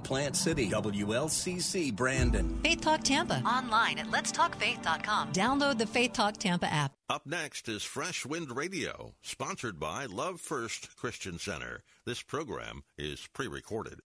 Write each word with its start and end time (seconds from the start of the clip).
Plant 0.00 0.36
City, 0.36 0.70
WLCC, 0.70 1.94
Brandon. 1.94 2.58
Faith 2.62 2.80
Talk 2.80 3.02
Tampa. 3.02 3.42
Online 3.44 3.98
at 3.98 4.06
letstalkfaith.com. 4.06 5.32
Download 5.32 5.76
the 5.76 5.86
Faith 5.86 6.14
Talk 6.14 6.38
Tampa 6.38 6.66
app. 6.72 6.92
Up 7.10 7.26
next 7.26 7.68
is 7.68 7.82
Fresh 7.82 8.24
Wind 8.24 8.56
Radio, 8.56 9.12
sponsored 9.20 9.78
by 9.78 10.06
Love 10.06 10.40
First 10.40 10.96
Christian 10.96 11.38
Center. 11.38 11.82
This 12.06 12.22
program 12.22 12.84
is 12.96 13.28
pre 13.34 13.48
recorded. 13.48 14.00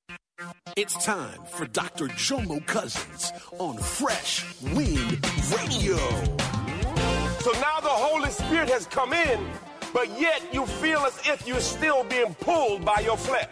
It's 0.75 1.03
time 1.05 1.39
for 1.45 1.65
Dr. 1.65 2.09
Jomo 2.09 2.65
Cousins 2.65 3.31
on 3.57 3.77
Fresh 3.77 4.45
Wind 4.61 5.25
Radio. 5.55 5.97
So 7.39 7.51
now 7.61 7.79
the 7.79 7.87
Holy 7.89 8.29
Spirit 8.29 8.69
has 8.69 8.85
come 8.87 9.13
in, 9.13 9.39
but 9.93 10.19
yet 10.19 10.43
you 10.53 10.65
feel 10.65 10.99
as 10.99 11.17
if 11.25 11.47
you're 11.47 11.61
still 11.61 12.03
being 12.03 12.35
pulled 12.35 12.83
by 12.83 12.99
your 12.99 13.17
flesh. 13.17 13.47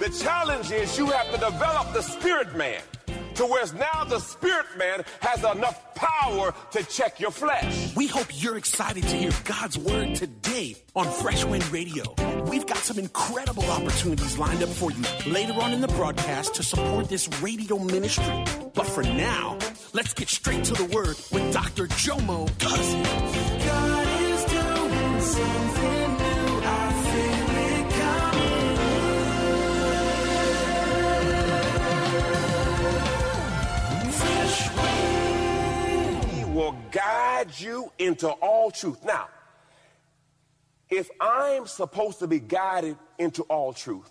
The 0.00 0.08
challenge 0.08 0.72
is 0.72 0.96
you 0.96 1.04
have 1.08 1.30
to 1.30 1.36
develop 1.36 1.92
the 1.92 2.00
spirit 2.00 2.56
man 2.56 2.80
to 3.34 3.44
where 3.44 3.66
now 3.74 4.04
the 4.04 4.18
spirit 4.18 4.64
man 4.78 5.04
has 5.20 5.40
enough 5.44 5.94
power 5.94 6.54
to 6.70 6.82
check 6.84 7.20
your 7.20 7.30
flesh. 7.30 7.94
We 7.94 8.06
hope 8.06 8.28
you're 8.32 8.56
excited 8.56 9.02
to 9.02 9.16
hear 9.16 9.30
God's 9.44 9.76
word 9.76 10.14
today 10.14 10.76
on 10.96 11.06
Fresh 11.06 11.44
Wind 11.44 11.70
Radio. 11.70 12.14
We've 12.46 12.66
got 12.66 12.78
some 12.78 12.98
incredible 12.98 13.64
opportunities 13.64 14.38
lined 14.38 14.62
up 14.62 14.70
for 14.70 14.90
you 14.90 15.02
later 15.30 15.52
on 15.60 15.74
in 15.74 15.82
the 15.82 15.88
broadcast 15.88 16.54
to 16.54 16.62
support 16.62 17.10
this 17.10 17.28
radio 17.42 17.78
ministry. 17.78 18.44
But 18.72 18.86
for 18.86 19.02
now, 19.02 19.58
let's 19.92 20.14
get 20.14 20.30
straight 20.30 20.64
to 20.64 20.72
the 20.72 20.84
word 20.96 21.16
with 21.30 21.52
Dr. 21.52 21.88
Jomo 21.88 22.48
Cousins. 22.58 23.06
God 23.66 24.08
is 24.22 24.44
doing 24.46 25.20
something 25.20 26.09
will 36.60 36.76
guide 36.90 37.58
you 37.58 37.90
into 37.98 38.28
all 38.28 38.70
truth. 38.70 39.02
Now, 39.02 39.28
if 40.90 41.08
I'm 41.18 41.66
supposed 41.66 42.18
to 42.18 42.26
be 42.26 42.38
guided 42.38 42.96
into 43.18 43.44
all 43.44 43.72
truth, 43.72 44.10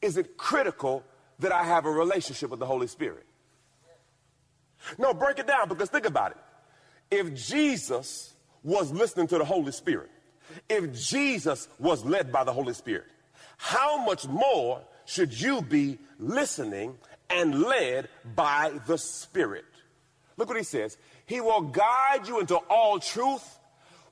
is 0.00 0.16
it 0.16 0.38
critical 0.38 1.04
that 1.40 1.52
I 1.52 1.64
have 1.64 1.84
a 1.84 1.90
relationship 1.90 2.48
with 2.48 2.58
the 2.58 2.66
Holy 2.66 2.86
Spirit? 2.86 3.26
No, 4.96 5.12
break 5.12 5.38
it 5.40 5.46
down 5.46 5.68
because 5.68 5.90
think 5.90 6.06
about 6.06 6.30
it. 6.30 6.38
If 7.10 7.34
Jesus 7.34 8.32
was 8.62 8.90
listening 8.90 9.26
to 9.26 9.38
the 9.38 9.44
Holy 9.44 9.72
Spirit, 9.72 10.10
if 10.70 10.90
Jesus 10.94 11.68
was 11.78 12.02
led 12.02 12.32
by 12.32 12.44
the 12.44 12.52
Holy 12.52 12.72
Spirit, 12.72 13.08
how 13.58 14.02
much 14.06 14.26
more 14.26 14.80
should 15.04 15.38
you 15.38 15.60
be 15.60 15.98
listening 16.18 16.96
and 17.28 17.60
led 17.60 18.08
by 18.34 18.72
the 18.86 18.96
Spirit? 18.96 19.66
Look 20.36 20.48
what 20.48 20.56
he 20.56 20.64
says. 20.64 20.96
He 21.26 21.40
will 21.40 21.62
guide 21.62 22.26
you 22.26 22.40
into 22.40 22.56
all 22.56 22.98
truth, 22.98 23.58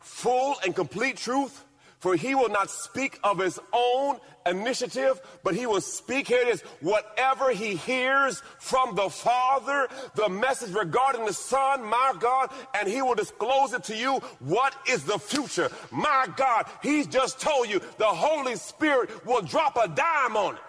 full 0.00 0.56
and 0.64 0.74
complete 0.74 1.16
truth, 1.16 1.64
for 1.98 2.16
he 2.16 2.34
will 2.34 2.48
not 2.48 2.70
speak 2.70 3.18
of 3.22 3.38
his 3.38 3.58
own 3.72 4.18
initiative, 4.46 5.20
but 5.44 5.54
he 5.54 5.66
will 5.66 5.82
speak, 5.82 6.28
here 6.28 6.40
it 6.40 6.48
is, 6.48 6.62
whatever 6.80 7.50
he 7.50 7.76
hears 7.76 8.42
from 8.58 8.94
the 8.94 9.10
Father, 9.10 9.86
the 10.14 10.28
message 10.28 10.74
regarding 10.74 11.26
the 11.26 11.32
Son, 11.32 11.84
my 11.84 12.14
God, 12.18 12.50
and 12.74 12.88
he 12.88 13.02
will 13.02 13.14
disclose 13.14 13.74
it 13.74 13.84
to 13.84 13.96
you. 13.96 14.14
What 14.38 14.74
is 14.88 15.04
the 15.04 15.18
future? 15.18 15.70
My 15.90 16.26
God, 16.36 16.66
he's 16.82 17.06
just 17.06 17.38
told 17.38 17.68
you 17.68 17.80
the 17.98 18.06
Holy 18.06 18.56
Spirit 18.56 19.26
will 19.26 19.42
drop 19.42 19.76
a 19.76 19.86
dime 19.88 20.36
on 20.36 20.54
it. 20.54 20.60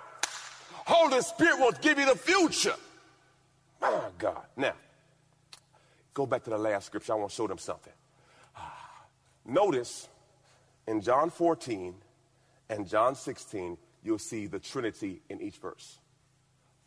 Holy 0.86 1.22
Spirit 1.22 1.60
will 1.60 1.72
give 1.82 1.98
you 1.98 2.06
the 2.06 2.18
future. 2.18 2.76
My 3.82 4.02
God. 4.18 4.42
Now, 4.58 4.74
go 6.14 6.26
back 6.26 6.44
to 6.44 6.50
the 6.50 6.58
last 6.58 6.86
scripture. 6.86 7.14
I 7.14 7.16
want 7.16 7.30
to 7.30 7.36
show 7.36 7.48
them 7.48 7.58
something. 7.58 7.94
Ah, 8.56 9.06
notice 9.46 10.08
in 10.88 11.02
John 11.02 11.30
14 11.30 11.96
and 12.70 12.88
John 12.88 13.16
16, 13.16 13.78
you'll 14.04 14.20
see 14.20 14.48
the 14.48 14.60
Trinity 14.60 15.22
in 15.30 15.42
each 15.42 15.58
verse 15.58 16.00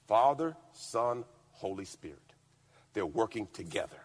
Father, 0.07 0.57
Son, 0.73 1.25
Holy 1.53 1.85
Spirit. 1.85 2.19
They're 2.93 3.07
working 3.07 3.49
together. 3.53 3.97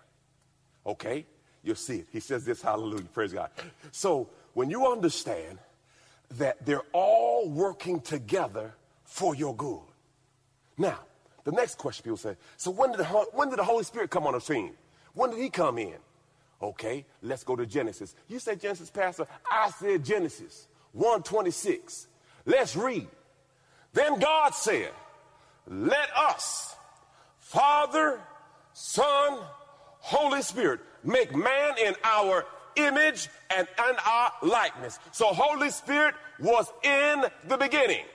Okay? 0.86 1.26
You'll 1.62 1.76
see 1.76 1.98
it. 1.98 2.08
He 2.12 2.20
says 2.20 2.46
this, 2.46 2.62
hallelujah, 2.62 3.04
praise 3.14 3.34
God. 3.34 3.50
So 3.92 4.30
when 4.54 4.70
you 4.70 4.92
understand 4.92 5.60
that 6.38 6.66
they're 6.66 6.86
all 6.94 7.50
working 7.50 8.00
together 8.00 8.74
for 9.04 9.36
your 9.36 9.56
good. 9.56 9.80
Now, 10.78 11.00
the 11.44 11.52
next 11.52 11.78
question 11.78 12.04
people 12.04 12.18
say, 12.18 12.36
so 12.58 12.72
when 12.72 12.92
did 12.92 13.00
the, 13.00 13.06
when 13.06 13.50
did 13.50 13.58
the 13.58 13.64
Holy 13.64 13.84
Spirit 13.84 14.10
come 14.10 14.28
on 14.28 14.34
the 14.34 14.42
scene? 14.42 14.74
When 15.20 15.32
did 15.32 15.40
he 15.42 15.50
come 15.50 15.78
in? 15.78 15.96
Okay, 16.62 17.06
let's 17.22 17.44
go 17.44 17.58
to 17.58 17.66
Genesis. 17.66 18.16
You 18.30 18.40
said 18.40 18.62
Genesis, 18.62 18.90
Pastor. 18.90 19.28
I 19.52 19.70
said 19.72 20.06
Genesis 20.06 20.70
126. 20.94 22.08
Let's 22.46 22.78
read. 22.78 23.06
Then 23.92 24.18
God 24.18 24.54
said, 24.54 24.92
Let 25.68 26.10
us, 26.16 26.74
Father, 27.38 28.22
Son, 28.72 29.40
Holy 30.00 30.42
Spirit, 30.42 30.80
make 31.04 31.36
man 31.36 31.74
in 31.86 31.96
our 32.06 32.46
image 32.78 33.28
and 33.54 33.68
in 33.78 33.96
our 34.08 34.32
likeness. 34.42 35.00
So 35.12 35.26
Holy 35.34 35.70
Spirit 35.70 36.16
was 36.40 36.72
in 36.82 37.26
the 37.46 37.58
beginning. 37.58 38.06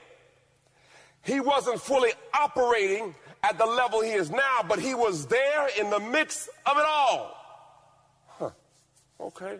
He 1.20 1.38
wasn't 1.40 1.82
fully 1.82 2.12
operating 2.32 3.14
at 3.44 3.58
the 3.58 3.66
level 3.66 4.00
he 4.00 4.12
is 4.12 4.30
now, 4.30 4.64
but 4.66 4.78
he 4.78 4.94
was 4.94 5.26
there 5.26 5.68
in 5.78 5.90
the 5.90 6.00
mix 6.00 6.48
of 6.64 6.78
it 6.78 6.84
all. 6.86 7.36
Huh. 8.26 8.50
Okay. 9.20 9.58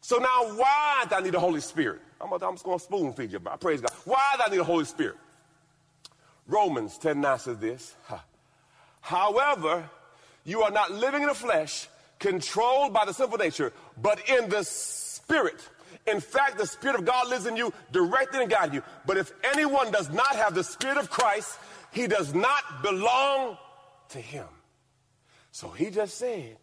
So 0.00 0.18
now, 0.18 0.54
why 0.56 1.04
do 1.08 1.16
I 1.16 1.20
need 1.20 1.32
the 1.32 1.40
Holy 1.40 1.60
Spirit? 1.60 2.00
I'm, 2.20 2.32
I'm 2.32 2.54
just 2.54 2.64
going 2.64 2.78
to 2.78 2.84
spoon 2.84 3.12
feed 3.12 3.32
you. 3.32 3.40
I 3.46 3.56
praise 3.56 3.80
God. 3.80 3.90
Why 4.04 4.34
do 4.36 4.42
I 4.46 4.50
need 4.50 4.58
the 4.58 4.64
Holy 4.64 4.84
Spirit? 4.84 5.16
Romans 6.46 6.96
10 6.98 7.20
9 7.20 7.38
says 7.38 7.58
this. 7.58 7.96
However, 9.00 9.88
you 10.44 10.62
are 10.62 10.70
not 10.70 10.92
living 10.92 11.22
in 11.22 11.28
the 11.28 11.34
flesh, 11.34 11.88
controlled 12.18 12.92
by 12.92 13.04
the 13.06 13.12
sinful 13.12 13.38
nature, 13.38 13.72
but 14.00 14.28
in 14.28 14.48
the 14.48 14.62
Spirit. 14.62 15.68
In 16.06 16.20
fact, 16.20 16.58
the 16.58 16.66
Spirit 16.66 16.98
of 16.98 17.04
God 17.04 17.28
lives 17.28 17.46
in 17.46 17.56
you, 17.56 17.72
directing 17.92 18.42
and 18.42 18.50
guiding 18.50 18.74
you. 18.74 18.82
But 19.06 19.16
if 19.16 19.32
anyone 19.42 19.90
does 19.90 20.10
not 20.10 20.36
have 20.36 20.54
the 20.54 20.64
Spirit 20.64 20.98
of 20.98 21.10
Christ, 21.10 21.58
he 21.94 22.08
does 22.08 22.34
not 22.34 22.82
belong 22.82 23.56
to 24.10 24.18
him. 24.18 24.46
So 25.52 25.68
he 25.68 25.90
just 25.90 26.18
said, 26.18 26.56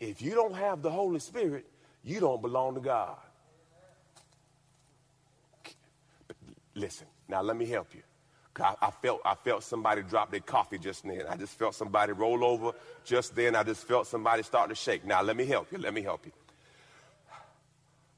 if 0.00 0.20
you 0.20 0.34
don't 0.34 0.54
have 0.54 0.82
the 0.82 0.90
Holy 0.90 1.20
Spirit, 1.20 1.64
you 2.02 2.18
don't 2.18 2.42
belong 2.42 2.74
to 2.74 2.80
God. 2.80 3.16
But 6.26 6.36
listen, 6.74 7.06
now 7.28 7.42
let 7.42 7.56
me 7.56 7.66
help 7.66 7.94
you. 7.94 8.02
I, 8.58 8.74
I, 8.82 8.90
felt 8.90 9.20
I 9.24 9.34
felt 9.34 9.62
somebody 9.62 10.02
drop 10.02 10.30
their 10.32 10.40
coffee 10.40 10.78
just 10.78 11.04
then. 11.04 11.22
I 11.28 11.36
just 11.36 11.56
felt 11.58 11.74
somebody 11.74 12.12
roll 12.12 12.44
over 12.44 12.72
just 13.04 13.36
then. 13.36 13.54
I 13.54 13.62
just 13.62 13.86
felt 13.86 14.06
somebody 14.06 14.42
start 14.42 14.70
to 14.70 14.74
shake. 14.74 15.04
Now 15.04 15.22
let 15.22 15.36
me 15.36 15.46
help 15.46 15.70
you. 15.70 15.78
Let 15.78 15.94
me 15.94 16.02
help 16.02 16.26
you. 16.26 16.32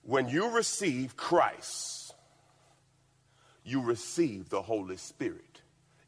When 0.02 0.28
you 0.28 0.50
receive 0.50 1.16
Christ, 1.16 2.14
you 3.64 3.82
receive 3.82 4.48
the 4.48 4.62
Holy 4.62 4.96
Spirit. 4.96 5.44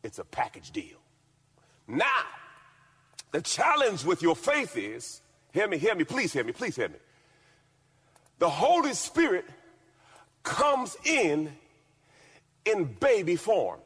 It's 0.02 0.18
a 0.18 0.24
package 0.24 0.70
deal. 0.70 0.98
Now, 1.86 2.24
the 3.32 3.42
challenge 3.42 4.04
with 4.04 4.22
your 4.22 4.36
faith 4.36 4.76
is 4.76 5.20
Hear 5.52 5.66
me, 5.66 5.78
hear 5.78 5.94
me, 5.94 6.04
please 6.04 6.32
hear 6.32 6.44
me, 6.44 6.52
please 6.52 6.76
hear 6.76 6.88
me. 6.88 6.98
The 8.38 8.48
Holy 8.48 8.94
Spirit 8.94 9.44
comes 10.42 10.96
in 11.04 11.52
in 12.64 12.84
baby 12.84 13.36
form. 13.36 13.80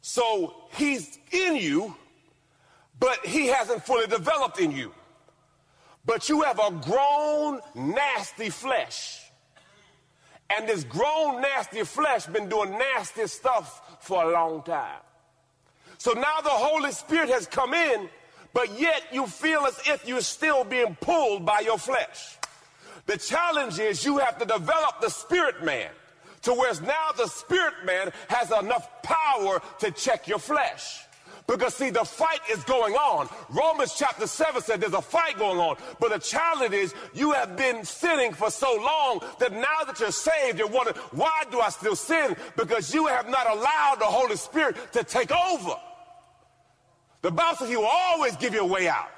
So 0.00 0.54
he's 0.72 1.18
in 1.30 1.56
you, 1.56 1.94
but 2.98 3.24
he 3.26 3.48
hasn't 3.48 3.84
fully 3.84 4.06
developed 4.06 4.60
in 4.60 4.72
you. 4.72 4.92
But 6.04 6.28
you 6.28 6.42
have 6.42 6.58
a 6.58 6.70
grown, 6.70 7.60
nasty 7.74 8.48
flesh. 8.48 9.25
And 10.50 10.68
this 10.68 10.84
grown, 10.84 11.40
nasty 11.42 11.82
flesh 11.82 12.26
been 12.26 12.48
doing 12.48 12.70
nasty 12.70 13.26
stuff 13.26 13.98
for 14.00 14.24
a 14.24 14.32
long 14.32 14.62
time. 14.62 15.00
So 15.98 16.12
now 16.12 16.40
the 16.40 16.50
Holy 16.50 16.92
Spirit 16.92 17.30
has 17.30 17.46
come 17.46 17.74
in, 17.74 18.08
but 18.52 18.78
yet 18.78 19.02
you 19.12 19.26
feel 19.26 19.60
as 19.66 19.78
if 19.86 20.06
you're 20.06 20.20
still 20.20 20.64
being 20.64 20.96
pulled 21.00 21.44
by 21.44 21.60
your 21.60 21.78
flesh. 21.78 22.38
The 23.06 23.16
challenge 23.16 23.78
is 23.78 24.04
you 24.04 24.18
have 24.18 24.38
to 24.38 24.44
develop 24.44 25.00
the 25.00 25.10
spirit 25.10 25.64
man 25.64 25.90
to 26.42 26.52
where 26.54 26.72
now 26.82 27.10
the 27.16 27.26
spirit 27.26 27.74
man 27.84 28.12
has 28.28 28.52
enough 28.52 29.02
power 29.02 29.60
to 29.80 29.90
check 29.90 30.28
your 30.28 30.38
flesh. 30.38 31.05
Because 31.46 31.74
see, 31.74 31.90
the 31.90 32.04
fight 32.04 32.40
is 32.50 32.64
going 32.64 32.94
on. 32.94 33.28
Romans 33.50 33.94
chapter 33.96 34.26
7 34.26 34.62
said 34.62 34.80
there's 34.80 34.94
a 34.94 35.02
fight 35.02 35.38
going 35.38 35.58
on. 35.58 35.76
But 36.00 36.10
the 36.10 36.18
challenge 36.18 36.74
is 36.74 36.94
you 37.14 37.32
have 37.32 37.56
been 37.56 37.84
sinning 37.84 38.32
for 38.32 38.50
so 38.50 38.74
long 38.74 39.20
that 39.38 39.52
now 39.52 39.84
that 39.86 40.00
you're 40.00 40.10
saved, 40.10 40.58
you're 40.58 40.66
wondering, 40.66 40.96
why 41.12 41.44
do 41.50 41.60
I 41.60 41.68
still 41.68 41.94
sin? 41.94 42.36
Because 42.56 42.92
you 42.92 43.06
have 43.06 43.28
not 43.28 43.48
allowed 43.48 43.96
the 44.00 44.06
Holy 44.06 44.36
Spirit 44.36 44.76
to 44.92 45.04
take 45.04 45.30
over. 45.30 45.76
The 47.22 47.30
Bible 47.30 47.58
says 47.58 47.68
he 47.68 47.76
will 47.76 47.86
always 47.86 48.36
give 48.36 48.52
you 48.52 48.60
a 48.60 48.66
way 48.66 48.88
out. 48.88 49.10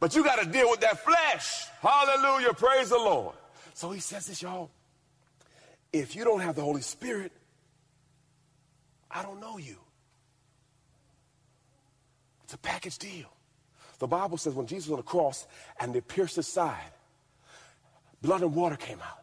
But 0.00 0.16
you 0.16 0.24
got 0.24 0.40
to 0.42 0.48
deal 0.48 0.70
with 0.70 0.80
that 0.80 1.04
flesh. 1.04 1.66
Hallelujah. 1.80 2.54
Praise 2.54 2.88
the 2.88 2.96
Lord. 2.96 3.36
So 3.74 3.90
he 3.90 4.00
says 4.00 4.26
this, 4.26 4.40
y'all. 4.40 4.70
If 5.92 6.16
you 6.16 6.24
don't 6.24 6.40
have 6.40 6.56
the 6.56 6.62
Holy 6.62 6.80
Spirit, 6.80 7.30
I 9.10 9.22
don't 9.22 9.40
know 9.40 9.58
you. 9.58 9.76
It's 12.52 12.58
a 12.58 12.68
package 12.68 12.98
deal. 12.98 13.32
The 13.98 14.06
Bible 14.06 14.36
says 14.36 14.52
when 14.52 14.66
Jesus 14.66 14.88
was 14.88 14.92
on 14.92 14.98
the 14.98 15.04
cross 15.04 15.46
and 15.80 15.94
they 15.94 16.02
pierced 16.02 16.36
his 16.36 16.46
side, 16.46 16.92
blood 18.20 18.42
and 18.42 18.54
water 18.54 18.76
came 18.76 19.00
out. 19.00 19.22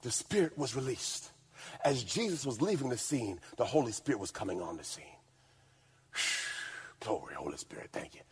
The 0.00 0.10
Spirit 0.10 0.56
was 0.56 0.74
released. 0.74 1.28
As 1.84 2.02
Jesus 2.02 2.46
was 2.46 2.62
leaving 2.62 2.88
the 2.88 2.96
scene, 2.96 3.40
the 3.58 3.66
Holy 3.66 3.92
Spirit 3.92 4.20
was 4.20 4.30
coming 4.30 4.62
on 4.62 4.78
the 4.78 4.84
scene. 4.84 5.04
Glory, 7.00 7.34
Holy 7.34 7.58
Spirit, 7.58 7.90
thank 7.92 8.14
you. 8.14 8.22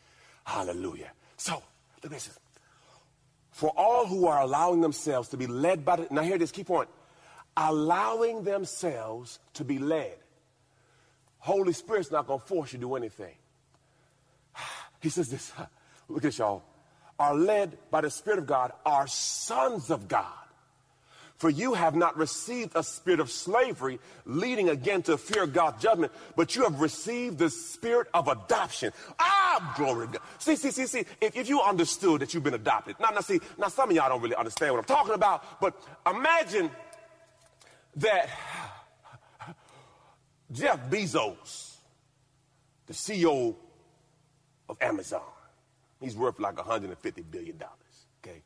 Hallelujah. 0.45 1.11
So, 1.37 1.63
look 2.03 2.05
at 2.05 2.11
this. 2.11 2.31
For 3.51 3.75
all 3.77 4.07
who 4.07 4.27
are 4.27 4.41
allowing 4.41 4.81
themselves 4.81 5.29
to 5.29 5.37
be 5.37 5.47
led 5.47 5.85
by 5.85 5.97
the, 5.97 6.09
now 6.11 6.23
hear 6.23 6.39
this 6.39 6.51
key 6.51 6.65
point, 6.65 6.89
allowing 7.59 8.43
themselves 8.43 9.39
to 9.53 9.65
be 9.65 9.79
led. 9.79 10.17
Holy 11.41 11.75
Spirit's 11.75 12.11
not 12.11 12.27
going 12.27 12.41
to 12.41 12.47
force 12.47 12.73
you 12.73 12.79
to 12.79 12.87
do 12.87 12.95
anything. 12.95 13.35
He 15.05 15.11
says 15.11 15.29
this, 15.29 15.53
look 16.09 16.19
at 16.19 16.23
this, 16.23 16.39
y'all, 16.39 16.63
are 17.19 17.35
led 17.35 17.77
by 17.91 18.01
the 18.01 18.09
Spirit 18.09 18.39
of 18.39 18.47
God, 18.47 18.73
are 18.87 19.07
sons 19.07 19.91
of 19.91 20.09
God. 20.09 20.33
For 21.37 21.51
you 21.51 21.75
have 21.75 21.95
not 21.95 22.17
received 22.17 22.73
a 22.75 22.83
spirit 22.83 23.21
of 23.21 23.31
slavery 23.31 23.99
leading 24.25 24.71
again 24.71 25.03
to 25.03 25.19
fear 25.19 25.47
God's 25.47 25.83
judgment, 25.83 26.13
but 26.37 26.57
you 26.57 26.63
have 26.63 26.81
received 26.81 27.39
the 27.39 27.51
spirit 27.51 28.07
of 28.15 28.29
adoption. 28.29 28.93
Ah, 29.19 29.75
glory 29.77 30.07
to 30.07 30.13
God. 30.15 30.23
See, 30.39 30.57
see, 30.57 30.71
see, 30.71 30.87
see, 30.87 31.05
if, 31.21 31.37
if 31.37 31.49
you 31.49 31.61
understood 31.61 32.23
that 32.23 32.33
you've 32.33 32.45
been 32.45 32.55
adopted. 32.55 32.97
Now, 32.99 33.11
now, 33.11 33.21
see, 33.21 33.41
now 33.59 33.69
some 33.69 33.91
of 33.91 33.97
y'all 33.97 34.09
don't 34.09 34.23
really 34.23 34.37
understand 34.37 34.73
what 34.73 34.79
I'm 34.79 34.97
talking 34.97 35.13
about, 35.13 35.61
but 35.61 35.79
imagine 36.11 36.71
that 37.97 38.31
Jeff 40.53 40.89
Bezos, 40.89 41.77
the 42.87 42.95
CEO 42.95 43.57
of 44.69 44.77
Amazon, 44.81 45.23
he's 46.01 46.17
worth 46.17 46.39
like 46.39 46.57
$150 46.57 47.25
billion, 47.31 47.63
okay? 48.25 48.43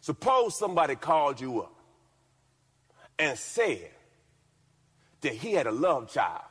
Suppose 0.00 0.58
somebody 0.58 0.96
called 0.96 1.40
you 1.40 1.62
up 1.62 1.74
and 3.18 3.38
said 3.38 3.90
that 5.20 5.32
he 5.32 5.52
had 5.52 5.66
a 5.66 5.72
love 5.72 6.10
child. 6.10 6.42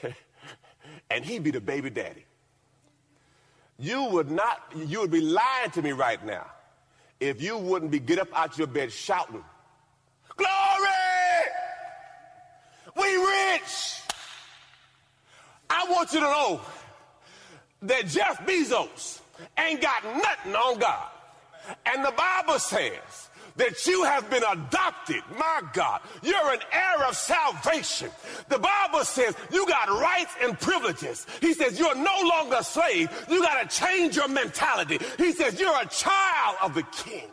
and 1.10 1.24
he'd 1.24 1.42
be 1.42 1.50
the 1.50 1.60
baby 1.60 1.90
daddy. 1.90 2.24
You 3.78 4.04
would 4.04 4.30
not, 4.30 4.60
you 4.76 5.00
would 5.00 5.10
be 5.10 5.20
lying 5.20 5.70
to 5.72 5.82
me 5.82 5.92
right 5.92 6.24
now 6.24 6.46
if 7.20 7.42
you 7.42 7.58
wouldn't 7.58 7.90
be 7.90 7.98
get 7.98 8.18
up 8.18 8.28
out 8.34 8.58
your 8.58 8.66
bed 8.66 8.92
shouting, 8.92 9.44
Glory! 10.36 10.50
We 12.96 13.16
rich! 13.16 13.97
I 15.70 15.86
want 15.90 16.12
you 16.12 16.20
to 16.20 16.26
know 16.26 16.60
that 17.82 18.06
Jeff 18.06 18.44
Bezos 18.46 19.20
ain't 19.58 19.80
got 19.80 20.04
nothing 20.04 20.54
on 20.54 20.78
God. 20.78 21.08
And 21.86 22.04
the 22.04 22.12
Bible 22.12 22.58
says 22.58 23.28
that 23.56 23.86
you 23.86 24.04
have 24.04 24.30
been 24.30 24.42
adopted. 24.44 25.22
My 25.36 25.62
God, 25.72 26.00
you're 26.22 26.52
an 26.52 26.60
heir 26.72 27.04
of 27.06 27.16
salvation. 27.16 28.10
The 28.48 28.58
Bible 28.58 29.04
says 29.04 29.34
you 29.52 29.66
got 29.66 29.88
rights 29.88 30.34
and 30.42 30.58
privileges. 30.58 31.26
He 31.40 31.52
says 31.52 31.78
you're 31.78 31.94
no 31.94 32.16
longer 32.24 32.56
a 32.60 32.64
slave. 32.64 33.10
You 33.28 33.42
got 33.42 33.68
to 33.68 33.76
change 33.76 34.16
your 34.16 34.28
mentality. 34.28 34.98
He 35.18 35.32
says 35.32 35.60
you're 35.60 35.80
a 35.80 35.86
child 35.86 36.56
of 36.62 36.74
the 36.74 36.84
king. 36.84 37.28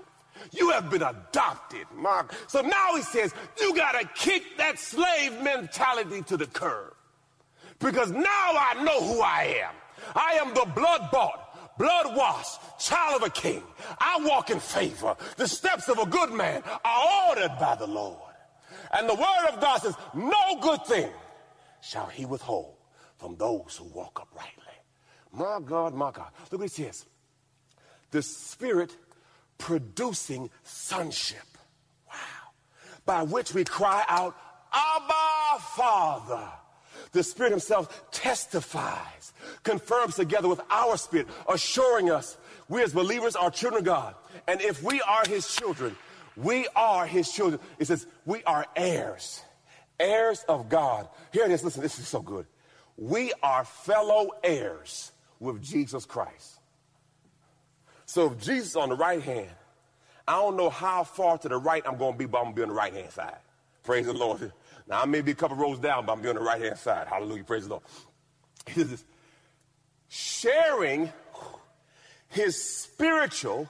You 0.51 0.69
have 0.71 0.89
been 0.89 1.03
adopted, 1.03 1.85
Mark. 1.95 2.33
So 2.47 2.61
now 2.61 2.95
he 2.95 3.01
says 3.01 3.33
you 3.59 3.75
got 3.75 3.99
to 3.99 4.07
kick 4.15 4.43
that 4.57 4.79
slave 4.79 5.41
mentality 5.41 6.21
to 6.23 6.37
the 6.37 6.47
curb. 6.47 6.93
Because 7.79 8.11
now 8.11 8.21
I 8.23 8.81
know 8.83 9.01
who 9.01 9.21
I 9.21 9.61
am. 9.63 9.73
I 10.15 10.33
am 10.41 10.53
the 10.53 10.65
blood 10.73 11.09
bought 11.11 11.45
blood 11.77 12.15
washed, 12.15 12.59
child 12.79 13.21
of 13.21 13.27
a 13.27 13.29
king. 13.29 13.63
I 13.99 14.19
walk 14.21 14.49
in 14.49 14.59
favor. 14.59 15.15
The 15.37 15.47
steps 15.47 15.89
of 15.89 15.99
a 15.99 16.05
good 16.05 16.31
man 16.31 16.63
are 16.83 17.29
ordered 17.29 17.57
by 17.59 17.75
the 17.75 17.87
Lord. 17.87 18.19
And 18.93 19.09
the 19.09 19.15
word 19.15 19.49
of 19.51 19.59
God 19.59 19.81
says, 19.81 19.95
no 20.13 20.59
good 20.61 20.85
thing 20.85 21.09
shall 21.81 22.07
he 22.07 22.25
withhold 22.25 22.75
from 23.17 23.35
those 23.35 23.75
who 23.77 23.85
walk 23.85 24.19
uprightly. 24.21 24.63
My 25.31 25.59
God, 25.63 25.93
my 25.93 26.11
God. 26.11 26.31
Look 26.51 26.61
what 26.61 26.71
he 26.71 26.83
says. 26.83 27.05
The 28.11 28.21
Spirit 28.21 28.95
producing 29.57 30.49
sonship. 30.63 31.45
Wow. 32.07 32.13
By 33.05 33.23
which 33.23 33.53
we 33.53 33.65
cry 33.65 34.05
out, 34.07 34.37
Abba, 34.71 35.61
Father. 35.75 36.49
The 37.15 37.23
Spirit 37.23 37.51
Himself 37.51 38.11
testifies, 38.11 39.31
confirms 39.63 40.15
together 40.15 40.49
with 40.49 40.59
our 40.69 40.97
spirit, 40.97 41.27
assuring 41.47 42.11
us 42.11 42.35
we 42.67 42.83
as 42.83 42.91
believers 42.91 43.37
are 43.37 43.49
children 43.49 43.79
of 43.79 43.85
God. 43.85 44.15
And 44.49 44.59
if 44.59 44.83
we 44.83 45.01
are 45.01 45.23
His 45.25 45.47
children, 45.47 45.95
we 46.35 46.67
are 46.75 47.05
His 47.05 47.31
children. 47.31 47.61
It 47.79 47.85
says 47.85 48.05
we 48.25 48.43
are 48.43 48.65
heirs, 48.75 49.41
heirs 49.97 50.43
of 50.49 50.67
God. 50.67 51.07
Here 51.31 51.45
it 51.45 51.51
is. 51.51 51.63
Listen, 51.63 51.81
this 51.81 51.99
is 51.99 52.07
so 52.09 52.21
good. 52.21 52.47
We 52.97 53.31
are 53.41 53.63
fellow 53.63 54.31
heirs 54.43 55.13
with 55.39 55.63
Jesus 55.63 56.05
Christ. 56.05 56.59
So 58.07 58.27
if 58.33 58.41
Jesus 58.41 58.75
on 58.75 58.89
the 58.89 58.95
right 58.95 59.21
hand, 59.21 59.51
I 60.27 60.33
don't 60.33 60.57
know 60.57 60.69
how 60.69 61.05
far 61.05 61.37
to 61.37 61.47
the 61.47 61.57
right 61.57 61.81
I'm 61.85 61.97
going 61.97 62.13
to 62.15 62.19
be, 62.19 62.25
but 62.25 62.39
I'm 62.39 62.53
going 62.53 62.55
to 62.55 62.57
be 62.57 62.63
on 62.63 62.69
the 62.69 62.75
right 62.75 62.93
hand 62.93 63.11
side. 63.11 63.37
Praise 63.83 64.05
the 64.05 64.13
Lord. 64.13 64.51
Now, 64.87 65.01
I 65.01 65.05
may 65.05 65.21
be 65.21 65.31
a 65.31 65.35
couple 65.35 65.57
rows 65.57 65.79
down, 65.79 66.05
but 66.05 66.13
I'm 66.13 66.21
be 66.21 66.29
on 66.29 66.35
the 66.35 66.41
right 66.41 66.61
hand 66.61 66.77
side. 66.77 67.07
Hallelujah. 67.07 67.43
Praise 67.43 67.63
the 67.63 67.71
Lord. 67.71 67.83
This, 68.75 69.03
sharing 70.07 71.11
his 72.29 72.61
spiritual 72.61 73.69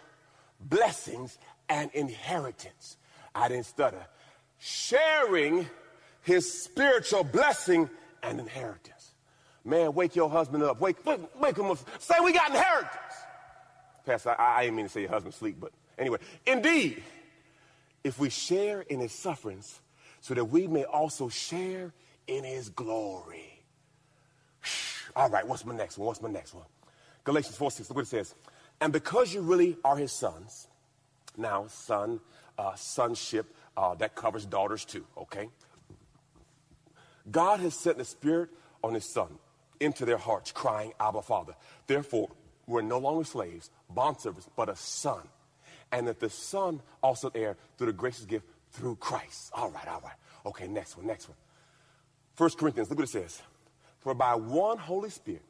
blessings 0.60 1.38
and 1.70 1.92
inheritance. 1.94 2.98
I 3.34 3.50
didn't 3.50 3.66
stutter. 3.66 4.06
Sharing 4.58 5.68
his 6.22 6.64
spiritual 6.64 7.24
blessing 7.24 7.90
and 8.24 8.40
inheritance. 8.40 9.14
Man, 9.64 9.94
wake 9.94 10.16
your 10.16 10.30
husband 10.30 10.64
up. 10.64 10.80
Wake, 10.80 11.04
wake, 11.06 11.20
wake 11.40 11.58
him 11.58 11.66
up. 11.66 11.78
Say 12.00 12.16
we 12.24 12.34
got 12.34 12.50
inheritance. 12.52 12.92
Pastor, 14.06 14.36
I, 14.40 14.60
I 14.60 14.64
didn't 14.64 14.78
mean 14.78 14.86
to 14.86 14.92
say 14.92 15.02
your 15.02 15.10
husband 15.10 15.34
sleep, 15.34 15.58
but 15.60 15.72
anyway. 15.98 16.20
Indeed, 16.46 17.04
if 18.04 18.20
we 18.20 18.30
share 18.30 18.82
in 18.82 19.00
his 19.00 19.12
sufferings, 19.12 19.80
so 20.26 20.34
that 20.34 20.46
we 20.46 20.66
may 20.66 20.84
also 20.86 21.30
share 21.30 21.94
in 22.26 22.44
his 22.44 22.70
glory. 22.70 23.62
All 25.16 25.30
right, 25.30 25.48
what's 25.48 25.64
my 25.64 25.76
next 25.76 26.00
one? 26.00 26.08
What's 26.08 26.20
my 26.20 26.32
next 26.32 26.56
one? 26.56 26.66
Galatians 27.26 27.56
4 27.58 27.70
6, 27.70 27.90
look 27.90 27.98
what 27.98 28.06
it 28.06 28.08
says. 28.08 28.34
And 28.82 28.92
because 28.92 29.32
you 29.36 29.42
really 29.42 29.78
are 29.86 29.96
his 29.96 30.12
sons, 30.12 30.68
now, 31.38 31.68
son, 31.68 32.22
uh, 32.58 32.74
sonship, 32.74 33.56
uh, 33.78 33.94
that 33.96 34.16
covers 34.16 34.48
daughters 34.48 34.84
too, 34.84 35.06
okay? 35.16 35.48
God 37.30 37.60
has 37.60 37.76
sent 37.76 38.00
the 38.00 38.06
Spirit 38.06 38.50
on 38.84 38.96
his 38.96 39.06
Son 39.06 39.28
into 39.80 40.06
their 40.06 40.18
hearts, 40.18 40.52
crying, 40.52 40.94
Abba, 41.00 41.22
Father. 41.22 41.54
Therefore, 41.86 42.32
we're 42.66 42.82
no 42.82 42.98
longer 42.98 43.26
slaves, 43.26 43.70
bondservants, 43.96 44.48
but 44.56 44.70
a 44.70 44.76
son. 44.76 45.22
And 45.92 46.08
that 46.08 46.20
the 46.20 46.32
Son 46.32 46.82
also 47.04 47.32
heir 47.36 47.58
through 47.78 47.88
the 47.88 47.94
gracious 47.94 48.26
gift 48.26 48.48
through 48.76 48.96
Christ. 48.98 49.52
All 49.54 49.70
right, 49.70 49.88
all 49.88 50.02
right. 50.02 50.16
Okay, 50.46 50.68
next 50.68 50.98
one, 50.98 51.08
next 51.08 51.28
one. 51.28 51.38
First 52.36 52.58
Corinthians, 52.58 52.90
look 52.90 53.00
what 53.00 53.08
it 53.08 53.12
says. 53.12 53.42
For 54.00 54.14
by 54.14 54.36
one 54.36 54.78
Holy 54.78 55.10
Spirit, 55.10 55.42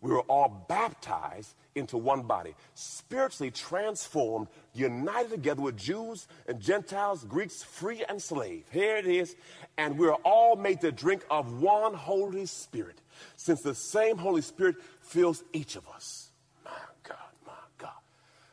we 0.00 0.10
were 0.10 0.22
all 0.22 0.64
baptized 0.68 1.54
into 1.74 1.98
one 1.98 2.22
body, 2.22 2.54
spiritually 2.74 3.50
transformed, 3.50 4.48
united 4.72 5.30
together 5.30 5.60
with 5.60 5.76
Jews 5.76 6.26
and 6.48 6.58
Gentiles, 6.58 7.24
Greeks, 7.24 7.62
free 7.62 8.02
and 8.08 8.20
slave. 8.20 8.64
Here 8.70 8.96
it 8.96 9.06
is. 9.06 9.36
And 9.76 9.98
we're 9.98 10.14
all 10.24 10.56
made 10.56 10.80
to 10.80 10.90
drink 10.90 11.22
of 11.30 11.60
one 11.60 11.94
Holy 11.94 12.46
Spirit, 12.46 13.00
since 13.36 13.60
the 13.60 13.74
same 13.74 14.16
Holy 14.16 14.42
Spirit 14.42 14.76
fills 15.02 15.44
each 15.52 15.76
of 15.76 15.86
us. 15.88 16.30
My 16.64 16.70
God, 17.02 17.16
my 17.46 17.52
God. 17.76 17.90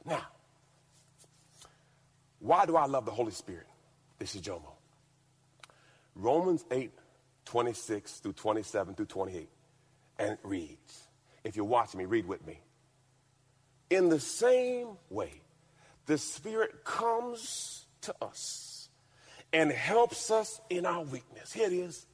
Now, 0.06 0.28
why 2.40 2.66
do 2.66 2.76
I 2.76 2.86
love 2.86 3.06
the 3.06 3.12
Holy 3.12 3.32
Spirit? 3.32 3.68
This 4.20 4.36
is 4.36 4.42
Jomo. 4.42 4.74
Romans 6.16 6.66
8, 6.72 6.92
26 7.46 8.20
through 8.20 8.34
27 8.34 8.96
through 8.96 9.06
28. 9.06 9.50
And 10.20 10.32
it 10.32 10.40
reads, 10.44 11.08
if 11.44 11.56
you're 11.56 11.66
watching 11.66 12.00
me, 12.00 12.06
read 12.06 12.28
with 12.28 12.46
me. 12.46 12.60
In 13.90 14.10
the 14.10 14.20
same 14.20 14.98
way, 15.10 15.42
the 16.08 16.18
Spirit 16.18 16.84
comes 16.84 17.86
to 18.02 18.16
us 18.22 18.90
and 19.54 19.72
helps 19.72 20.32
us 20.32 20.60
in 20.70 20.86
our 20.86 21.04
weakness. 21.04 21.54
Here 21.54 21.68
it 21.68 21.74
is. 21.74 22.06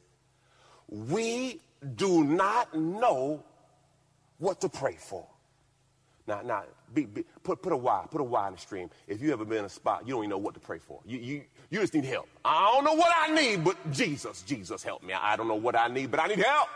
We 0.89 1.61
do 1.95 2.23
not 2.23 2.77
know 2.77 3.43
what 4.37 4.61
to 4.61 4.69
pray 4.69 4.97
for. 4.99 5.25
Now, 6.27 6.41
now, 6.41 6.63
be, 6.93 7.05
be, 7.05 7.25
put 7.43 7.61
put 7.61 7.73
a 7.73 7.77
Y, 7.77 8.05
put 8.09 8.21
a 8.21 8.23
Y 8.23 8.47
in 8.47 8.53
the 8.53 8.59
stream. 8.59 8.89
If 9.07 9.21
you 9.21 9.33
ever 9.33 9.43
been 9.45 9.59
in 9.59 9.65
a 9.65 9.69
spot, 9.69 10.07
you 10.07 10.13
don't 10.13 10.21
even 10.21 10.29
know 10.29 10.37
what 10.37 10.53
to 10.53 10.59
pray 10.59 10.79
for. 10.79 11.01
You 11.05 11.19
you 11.19 11.43
you 11.69 11.79
just 11.81 11.93
need 11.93 12.05
help. 12.05 12.27
I 12.45 12.71
don't 12.73 12.85
know 12.85 12.93
what 12.93 13.11
I 13.17 13.33
need, 13.33 13.63
but 13.63 13.77
Jesus, 13.91 14.41
Jesus, 14.43 14.83
help 14.83 15.03
me. 15.03 15.13
I 15.13 15.35
don't 15.35 15.47
know 15.47 15.55
what 15.55 15.77
I 15.77 15.87
need, 15.87 16.11
but 16.11 16.19
I 16.21 16.27
need 16.27 16.39
help. 16.39 16.69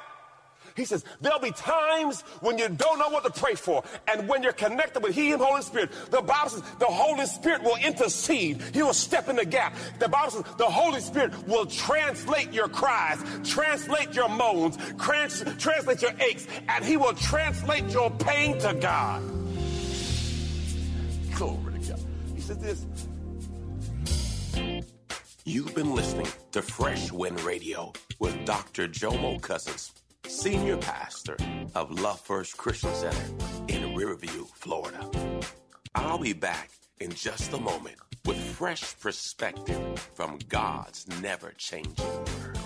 He 0.77 0.85
says, 0.85 1.03
there'll 1.21 1.39
be 1.39 1.51
times 1.51 2.21
when 2.41 2.59
you 2.59 2.69
don't 2.69 2.99
know 2.99 3.09
what 3.09 3.23
to 3.23 3.31
pray 3.31 3.55
for. 3.55 3.83
And 4.07 4.29
when 4.29 4.43
you're 4.43 4.53
connected 4.53 5.01
with 5.01 5.15
He 5.15 5.31
and 5.31 5.41
Holy 5.41 5.63
Spirit, 5.63 5.91
the 6.11 6.21
Bible 6.21 6.51
says 6.51 6.61
the 6.77 6.85
Holy 6.85 7.25
Spirit 7.25 7.63
will 7.63 7.77
intercede. 7.77 8.61
He 8.73 8.83
will 8.83 8.93
step 8.93 9.27
in 9.27 9.37
the 9.37 9.45
gap. 9.45 9.75
The 9.97 10.07
Bible 10.07 10.31
says 10.31 10.43
the 10.57 10.65
Holy 10.65 10.99
Spirit 11.01 11.47
will 11.47 11.65
translate 11.65 12.53
your 12.53 12.67
cries, 12.67 13.17
translate 13.43 14.13
your 14.13 14.29
moans, 14.29 14.77
trans- 14.99 15.43
translate 15.57 16.03
your 16.03 16.13
aches, 16.19 16.47
and 16.69 16.85
He 16.85 16.95
will 16.95 17.13
translate 17.13 17.89
your 17.89 18.11
pain 18.11 18.59
to 18.59 18.75
God. 18.75 19.23
Glory 21.33 21.79
to 21.79 21.89
God. 21.89 21.99
He 22.35 22.41
says 22.41 22.57
this. 22.59 22.85
You've 25.43 25.73
been 25.73 25.95
listening 25.95 26.27
to 26.51 26.61
Fresh 26.61 27.11
Wind 27.11 27.41
Radio 27.41 27.93
with 28.19 28.45
Dr. 28.45 28.87
Jomo 28.87 29.41
Cousins 29.41 29.93
senior 30.25 30.77
pastor 30.77 31.37
of 31.75 31.91
Love 31.91 32.19
First 32.19 32.57
Christian 32.57 32.93
Center 32.93 33.25
in 33.67 33.95
Riverview, 33.95 34.45
Florida. 34.55 35.09
I'll 35.95 36.17
be 36.17 36.33
back 36.33 36.71
in 36.99 37.11
just 37.11 37.53
a 37.53 37.57
moment 37.57 37.97
with 38.25 38.37
fresh 38.37 38.99
perspective 38.99 39.99
from 40.13 40.39
God's 40.49 41.07
never 41.21 41.51
changing 41.57 42.05
word. 42.05 42.57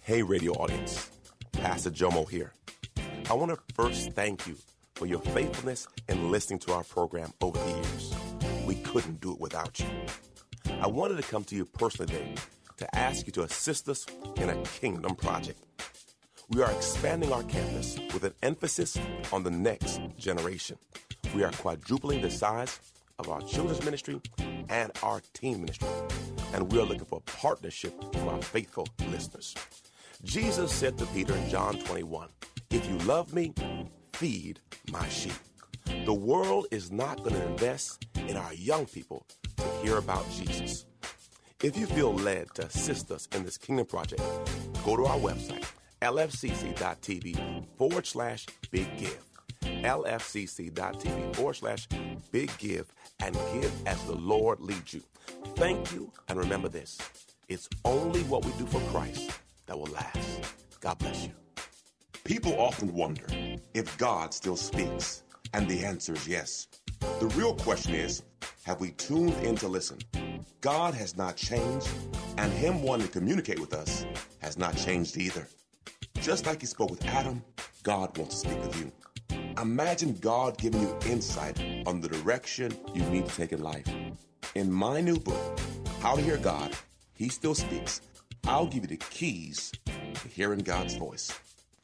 Hey, 0.00 0.22
radio 0.22 0.52
audience, 0.52 1.10
Pastor 1.52 1.90
Jomo 1.90 2.28
here. 2.28 2.52
I 3.30 3.34
want 3.34 3.50
to 3.50 3.58
first 3.74 4.12
thank 4.12 4.46
you 4.46 4.56
for 4.94 5.06
your 5.06 5.20
faithfulness 5.20 5.86
in 6.08 6.30
listening 6.30 6.58
to 6.60 6.72
our 6.72 6.84
program 6.84 7.32
over 7.40 7.58
the 7.58 7.70
years. 7.70 8.14
We 8.66 8.76
couldn't 8.76 9.20
do 9.20 9.32
it 9.32 9.40
without 9.40 9.78
you. 9.78 9.86
I 10.80 10.86
wanted 10.86 11.16
to 11.16 11.22
come 11.22 11.44
to 11.44 11.54
you 11.54 11.64
personally 11.64 12.12
today 12.12 12.34
to 12.78 12.96
ask 12.96 13.26
you 13.26 13.32
to 13.32 13.42
assist 13.42 13.88
us 13.88 14.06
in 14.36 14.50
a 14.50 14.62
kingdom 14.62 15.16
project 15.16 15.60
we 16.50 16.62
are 16.62 16.70
expanding 16.72 17.30
our 17.30 17.42
campus 17.42 17.98
with 18.14 18.24
an 18.24 18.32
emphasis 18.42 18.98
on 19.32 19.42
the 19.42 19.50
next 19.50 20.00
generation. 20.16 20.78
We 21.34 21.44
are 21.44 21.52
quadrupling 21.52 22.22
the 22.22 22.30
size 22.30 22.80
of 23.18 23.28
our 23.28 23.42
children's 23.42 23.84
ministry 23.84 24.20
and 24.70 24.90
our 25.02 25.20
teen 25.34 25.60
ministry. 25.60 25.88
And 26.54 26.72
we 26.72 26.78
are 26.78 26.84
looking 26.84 27.04
for 27.04 27.20
partnership 27.20 27.92
from 28.14 28.28
our 28.28 28.40
faithful 28.40 28.88
listeners. 29.10 29.54
Jesus 30.24 30.72
said 30.72 30.96
to 30.98 31.06
Peter 31.06 31.36
in 31.36 31.50
John 31.50 31.78
21, 31.80 32.28
If 32.70 32.88
you 32.88 32.96
love 32.98 33.34
me, 33.34 33.52
feed 34.14 34.60
my 34.90 35.06
sheep. 35.08 35.32
The 36.06 36.14
world 36.14 36.66
is 36.70 36.90
not 36.90 37.18
going 37.18 37.34
to 37.34 37.46
invest 37.46 38.06
in 38.26 38.38
our 38.38 38.54
young 38.54 38.86
people 38.86 39.26
to 39.58 39.64
hear 39.82 39.98
about 39.98 40.24
Jesus. 40.30 40.86
If 41.62 41.76
you 41.76 41.86
feel 41.86 42.14
led 42.14 42.54
to 42.54 42.66
assist 42.66 43.10
us 43.10 43.28
in 43.34 43.44
this 43.44 43.58
kingdom 43.58 43.84
project, 43.84 44.22
go 44.84 44.96
to 44.96 45.04
our 45.04 45.18
website 45.18 45.66
lfcc.tv 46.02 47.64
forward 47.76 48.06
slash 48.06 48.46
big 48.70 48.96
give. 48.98 49.24
lfcc.tv 49.62 51.36
forward 51.36 51.54
slash 51.54 51.88
big 52.30 52.50
give 52.58 52.92
and 53.20 53.34
give 53.52 53.72
as 53.86 54.02
the 54.04 54.14
Lord 54.14 54.60
leads 54.60 54.94
you. 54.94 55.02
Thank 55.56 55.92
you, 55.92 56.12
and 56.28 56.38
remember 56.38 56.68
this 56.68 56.98
it's 57.48 57.68
only 57.84 58.20
what 58.24 58.44
we 58.44 58.52
do 58.52 58.66
for 58.66 58.80
Christ 58.90 59.30
that 59.66 59.78
will 59.78 59.86
last. 59.86 60.54
God 60.80 60.98
bless 60.98 61.24
you. 61.24 61.32
People 62.24 62.60
often 62.60 62.92
wonder 62.92 63.26
if 63.72 63.96
God 63.96 64.34
still 64.34 64.56
speaks, 64.56 65.22
and 65.54 65.66
the 65.68 65.84
answer 65.84 66.12
is 66.12 66.28
yes. 66.28 66.68
The 67.00 67.32
real 67.36 67.54
question 67.54 67.94
is 67.94 68.22
have 68.64 68.80
we 68.80 68.90
tuned 68.92 69.32
in 69.42 69.56
to 69.56 69.68
listen? 69.68 69.98
God 70.60 70.92
has 70.92 71.16
not 71.16 71.36
changed, 71.36 71.88
and 72.36 72.52
Him 72.52 72.82
wanting 72.82 73.06
to 73.06 73.12
communicate 73.12 73.58
with 73.58 73.72
us 73.72 74.04
has 74.40 74.58
not 74.58 74.76
changed 74.76 75.16
either. 75.16 75.48
Just 76.20 76.46
like 76.46 76.60
he 76.60 76.66
spoke 76.66 76.90
with 76.90 77.04
Adam, 77.06 77.42
God 77.82 78.16
wants 78.18 78.42
to 78.42 78.48
speak 78.48 78.62
with 78.62 78.80
you. 78.80 78.92
Imagine 79.60 80.14
God 80.14 80.58
giving 80.58 80.80
you 80.82 80.96
insight 81.06 81.58
on 81.86 82.00
the 82.00 82.08
direction 82.08 82.76
you 82.94 83.02
need 83.04 83.26
to 83.26 83.34
take 83.34 83.52
in 83.52 83.62
life. 83.62 83.86
In 84.54 84.70
my 84.70 85.00
new 85.00 85.18
book, 85.18 85.58
How 86.00 86.16
to 86.16 86.22
Hear 86.22 86.36
God, 86.36 86.76
He 87.14 87.28
Still 87.28 87.54
Speaks, 87.54 88.00
I'll 88.46 88.66
give 88.66 88.82
you 88.82 88.88
the 88.88 88.96
keys 88.96 89.72
to 89.86 90.28
hearing 90.28 90.60
God's 90.60 90.94
voice. 90.96 91.32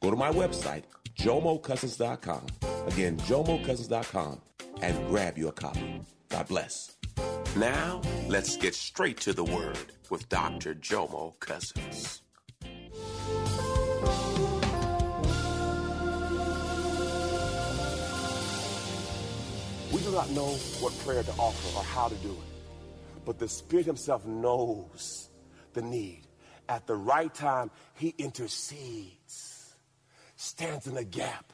Go 0.01 0.11
to 0.11 0.17
my 0.17 0.31
website, 0.31 0.83
jomocousins.com. 1.17 2.45
Again, 2.87 3.17
jomocousins.com 3.17 4.41
and 4.81 5.07
grab 5.07 5.37
you 5.37 5.47
a 5.47 5.51
copy. 5.51 6.01
God 6.29 6.47
bless. 6.47 6.95
Now, 7.55 8.01
let's 8.27 8.57
get 8.57 8.75
straight 8.75 9.17
to 9.21 9.33
the 9.33 9.43
word 9.43 9.77
with 10.09 10.27
Dr. 10.29 10.75
Jomo 10.75 11.39
Cousins. 11.39 12.21
Not 20.25 20.35
know 20.35 20.53
what 20.79 20.97
prayer 20.99 21.23
to 21.23 21.31
offer 21.33 21.77
or 21.77 21.83
how 21.83 22.07
to 22.07 22.15
do 22.15 22.31
it. 22.31 23.25
But 23.25 23.39
the 23.39 23.47
Spirit 23.47 23.85
Himself 23.85 24.25
knows 24.25 25.29
the 25.73 25.81
need. 25.81 26.21
At 26.67 26.87
the 26.87 26.95
right 26.95 27.33
time, 27.33 27.69
He 27.93 28.13
intercedes, 28.17 29.75
stands 30.35 30.87
in 30.87 30.95
the 30.95 31.03
gap 31.03 31.53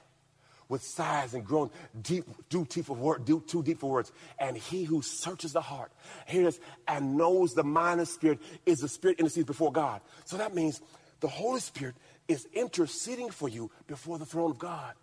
with 0.70 0.84
sighs 0.84 1.34
and 1.34 1.46
groans, 1.46 1.72
deep, 2.01 2.25
too 2.50 2.66
deep 2.70 2.86
for 2.86 3.20
too 3.20 3.63
deep 3.63 3.80
for 3.80 3.90
words. 3.90 4.12
And 4.40 4.56
He 4.56 4.84
who 4.84 5.01
searches 5.01 5.54
the 5.54 5.62
heart, 5.62 5.92
hears 6.25 6.60
and 6.88 7.18
knows 7.18 7.54
the 7.54 7.63
mind 7.63 8.00
and 8.00 8.08
spirit 8.08 8.40
is 8.66 8.80
the 8.80 8.88
Spirit 8.88 9.20
intercedes 9.20 9.48
before 9.48 9.72
God. 9.72 10.01
So 10.25 10.38
that 10.38 10.56
means 10.56 10.82
the 11.20 11.28
Holy 11.28 11.60
Spirit 11.60 11.96
is 12.28 12.48
interceding 12.54 13.32
for 13.32 13.50
you 13.50 13.70
before 13.88 14.18
the 14.18 14.25
throne 14.25 14.51
of 14.51 14.60
God. 14.60 14.94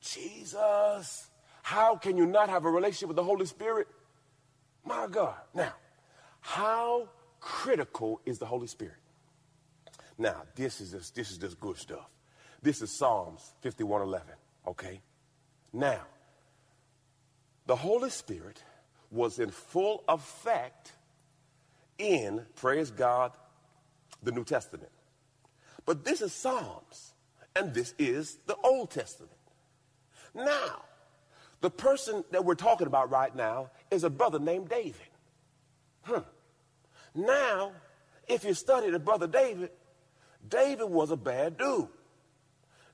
Jesus. 0.00 1.30
How 1.64 1.96
can 1.96 2.18
you 2.18 2.26
not 2.26 2.50
have 2.50 2.66
a 2.66 2.70
relationship 2.70 3.08
with 3.08 3.16
the 3.16 3.24
Holy 3.24 3.46
Spirit? 3.46 3.88
My 4.84 5.06
God. 5.06 5.38
Now, 5.54 5.72
how 6.42 7.08
critical 7.40 8.20
is 8.26 8.38
the 8.38 8.44
Holy 8.44 8.66
Spirit? 8.66 8.98
Now, 10.18 10.42
this 10.54 10.82
is 10.82 10.92
this, 10.92 11.08
this 11.08 11.30
is 11.30 11.38
just 11.38 11.58
good 11.58 11.78
stuff. 11.78 12.10
This 12.60 12.82
is 12.82 12.90
Psalms 12.90 13.54
51:11. 13.62 14.20
Okay. 14.66 15.00
Now, 15.72 16.02
the 17.64 17.76
Holy 17.76 18.10
Spirit 18.10 18.62
was 19.10 19.38
in 19.38 19.50
full 19.50 20.04
effect 20.06 20.92
in, 21.96 22.44
praise 22.56 22.90
God, 22.90 23.32
the 24.22 24.32
New 24.32 24.44
Testament. 24.44 24.92
But 25.86 26.04
this 26.04 26.20
is 26.20 26.34
Psalms, 26.34 27.14
and 27.56 27.72
this 27.72 27.94
is 27.98 28.36
the 28.44 28.56
Old 28.56 28.90
Testament. 28.90 29.32
Now, 30.34 30.82
the 31.64 31.70
person 31.70 32.22
that 32.30 32.44
we're 32.44 32.54
talking 32.54 32.86
about 32.86 33.10
right 33.10 33.34
now 33.34 33.70
is 33.90 34.04
a 34.04 34.10
brother 34.10 34.38
named 34.38 34.68
David. 34.68 35.08
Hmm. 36.02 36.18
Now, 37.14 37.72
if 38.28 38.44
you 38.44 38.52
study 38.52 38.90
the 38.90 38.98
brother 38.98 39.26
David, 39.26 39.70
David 40.46 40.84
was 40.84 41.10
a 41.10 41.16
bad 41.16 41.56
dude. 41.56 41.88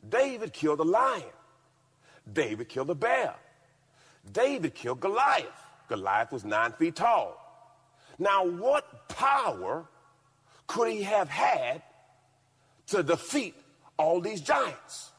David 0.08 0.52
killed 0.52 0.78
a 0.78 0.84
lion. 0.84 1.24
David 2.32 2.68
killed 2.68 2.90
a 2.90 2.94
bear. 2.94 3.34
David 4.30 4.72
killed 4.76 5.00
Goliath. 5.00 5.48
Goliath 5.88 6.30
was 6.30 6.44
nine 6.44 6.70
feet 6.74 6.94
tall. 6.94 7.36
Now, 8.20 8.46
what 8.46 9.08
power 9.08 9.84
could 10.68 10.92
he 10.92 11.02
have 11.02 11.28
had 11.28 11.82
to 12.86 13.02
defeat 13.02 13.56
all 13.96 14.20
these 14.20 14.40
giants? 14.40 15.10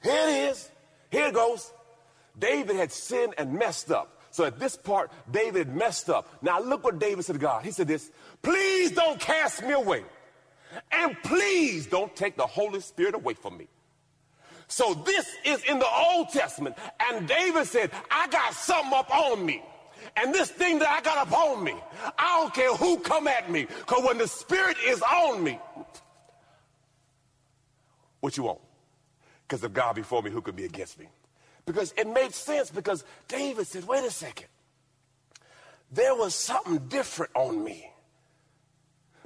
Here 0.00 0.28
it 0.28 0.50
is. 0.50 0.70
Here 1.10 1.26
it 1.26 1.34
goes. 1.34 1.72
David 2.38 2.76
had 2.76 2.92
sinned 2.92 3.34
and 3.38 3.54
messed 3.54 3.90
up. 3.90 4.20
So 4.30 4.44
at 4.44 4.58
this 4.58 4.76
part, 4.76 5.10
David 5.30 5.74
messed 5.74 6.10
up. 6.10 6.28
Now 6.42 6.60
look 6.60 6.84
what 6.84 6.98
David 6.98 7.24
said 7.24 7.34
to 7.34 7.38
God. 7.38 7.64
He 7.64 7.70
said 7.70 7.88
this, 7.88 8.10
please 8.42 8.92
don't 8.92 9.18
cast 9.18 9.62
me 9.62 9.72
away. 9.72 10.04
And 10.92 11.16
please 11.22 11.86
don't 11.86 12.14
take 12.14 12.36
the 12.36 12.46
Holy 12.46 12.80
Spirit 12.80 13.14
away 13.14 13.34
from 13.34 13.56
me. 13.56 13.66
So 14.68 14.94
this 14.94 15.26
is 15.44 15.62
in 15.64 15.78
the 15.78 15.88
Old 15.88 16.28
Testament. 16.30 16.76
And 17.00 17.26
David 17.26 17.66
said, 17.66 17.90
I 18.10 18.26
got 18.28 18.52
something 18.52 18.92
up 18.92 19.10
on 19.14 19.46
me. 19.46 19.62
And 20.16 20.34
this 20.34 20.50
thing 20.50 20.78
that 20.80 20.88
I 20.88 21.00
got 21.00 21.18
up 21.18 21.32
on 21.32 21.64
me, 21.64 21.74
I 22.18 22.40
don't 22.40 22.54
care 22.54 22.74
who 22.74 22.98
come 22.98 23.26
at 23.28 23.50
me. 23.50 23.64
Because 23.66 24.04
when 24.04 24.18
the 24.18 24.28
Spirit 24.28 24.76
is 24.84 25.02
on 25.02 25.42
me, 25.42 25.58
what 28.20 28.36
you 28.36 28.44
want? 28.44 28.60
Because 29.46 29.62
if 29.62 29.72
God 29.72 29.94
before 29.94 30.22
me, 30.22 30.30
who 30.30 30.42
could 30.42 30.56
be 30.56 30.64
against 30.64 30.98
me? 30.98 31.06
Because 31.66 31.92
it 31.96 32.06
made 32.06 32.32
sense 32.32 32.70
because 32.70 33.04
David 33.28 33.66
said, 33.66 33.86
wait 33.86 34.04
a 34.04 34.10
second. 34.10 34.46
There 35.92 36.14
was 36.14 36.34
something 36.34 36.78
different 36.88 37.32
on 37.34 37.62
me. 37.62 37.90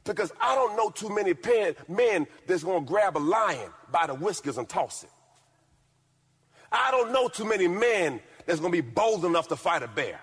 Because 0.04 0.32
I 0.40 0.54
don't 0.54 0.76
know 0.76 0.88
too 0.90 1.14
many 1.14 1.34
men 1.88 2.26
that's 2.46 2.64
going 2.64 2.84
to 2.84 2.88
grab 2.88 3.16
a 3.16 3.20
lion 3.20 3.70
by 3.92 4.06
the 4.06 4.14
whiskers 4.14 4.56
and 4.56 4.68
toss 4.68 5.04
it. 5.04 5.10
I 6.72 6.90
don't 6.90 7.12
know 7.12 7.28
too 7.28 7.44
many 7.44 7.68
men 7.68 8.20
that's 8.46 8.60
going 8.60 8.72
to 8.72 8.82
be 8.82 8.88
bold 8.88 9.24
enough 9.24 9.48
to 9.48 9.56
fight 9.56 9.82
a 9.82 9.88
bear. 9.88 10.20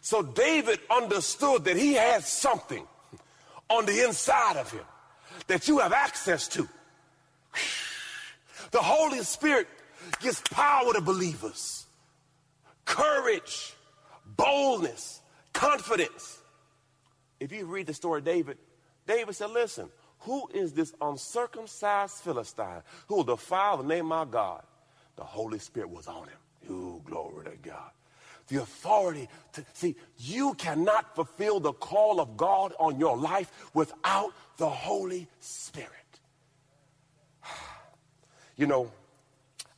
So 0.00 0.22
David 0.22 0.80
understood 0.90 1.64
that 1.64 1.76
he 1.76 1.94
had 1.94 2.24
something 2.24 2.84
on 3.70 3.86
the 3.86 4.04
inside 4.04 4.56
of 4.56 4.70
him 4.72 4.84
that 5.46 5.68
you 5.68 5.78
have 5.78 5.92
access 5.92 6.48
to. 6.48 6.68
The 8.72 8.80
Holy 8.80 9.22
Spirit 9.22 9.68
gives 10.20 10.40
power 10.50 10.92
to 10.92 11.00
believers, 11.00 11.86
courage, 12.84 13.74
boldness, 14.24 15.20
confidence. 15.52 16.38
If 17.40 17.52
you 17.52 17.66
read 17.66 17.86
the 17.86 17.94
story 17.94 18.20
of 18.20 18.24
David, 18.24 18.58
David 19.06 19.34
said, 19.34 19.50
Listen, 19.50 19.90
who 20.20 20.48
is 20.54 20.72
this 20.72 20.94
uncircumcised 21.00 22.14
Philistine 22.14 22.82
who 23.08 23.16
will 23.16 23.24
defile 23.24 23.78
the 23.78 23.84
name 23.84 24.12
of 24.12 24.28
my 24.28 24.32
God? 24.32 24.62
The 25.16 25.24
Holy 25.24 25.58
Spirit 25.58 25.90
was 25.90 26.06
on 26.06 26.28
him. 26.28 26.38
You 26.68 27.02
glory 27.04 27.44
to 27.44 27.56
God. 27.56 27.90
The 28.48 28.62
authority 28.62 29.28
to 29.52 29.64
see, 29.72 29.96
you 30.18 30.54
cannot 30.54 31.14
fulfill 31.14 31.60
the 31.60 31.72
call 31.72 32.20
of 32.20 32.36
God 32.36 32.72
on 32.78 32.98
your 32.98 33.16
life 33.16 33.50
without 33.74 34.32
the 34.56 34.68
Holy 34.68 35.28
Spirit. 35.40 35.90
You 38.54 38.66
know, 38.66 38.92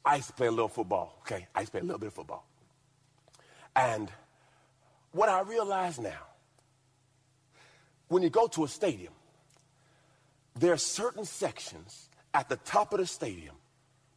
I 0.04 0.16
used 0.16 0.28
to 0.28 0.34
play 0.34 0.48
a 0.48 0.50
little 0.50 0.68
football, 0.68 1.18
okay? 1.20 1.46
I 1.54 1.60
used 1.60 1.72
to 1.72 1.78
play 1.78 1.80
a 1.80 1.84
little 1.84 1.98
bit 1.98 2.08
of 2.08 2.14
football. 2.14 2.46
And 3.74 4.10
what 5.12 5.28
I 5.28 5.40
realize 5.40 5.98
now, 5.98 6.22
when 8.08 8.22
you 8.22 8.30
go 8.30 8.46
to 8.48 8.64
a 8.64 8.68
stadium, 8.68 9.12
there 10.56 10.72
are 10.72 10.78
certain 10.78 11.24
sections 11.24 12.08
at 12.32 12.48
the 12.48 12.56
top 12.56 12.92
of 12.92 13.00
the 13.00 13.06
stadium 13.06 13.56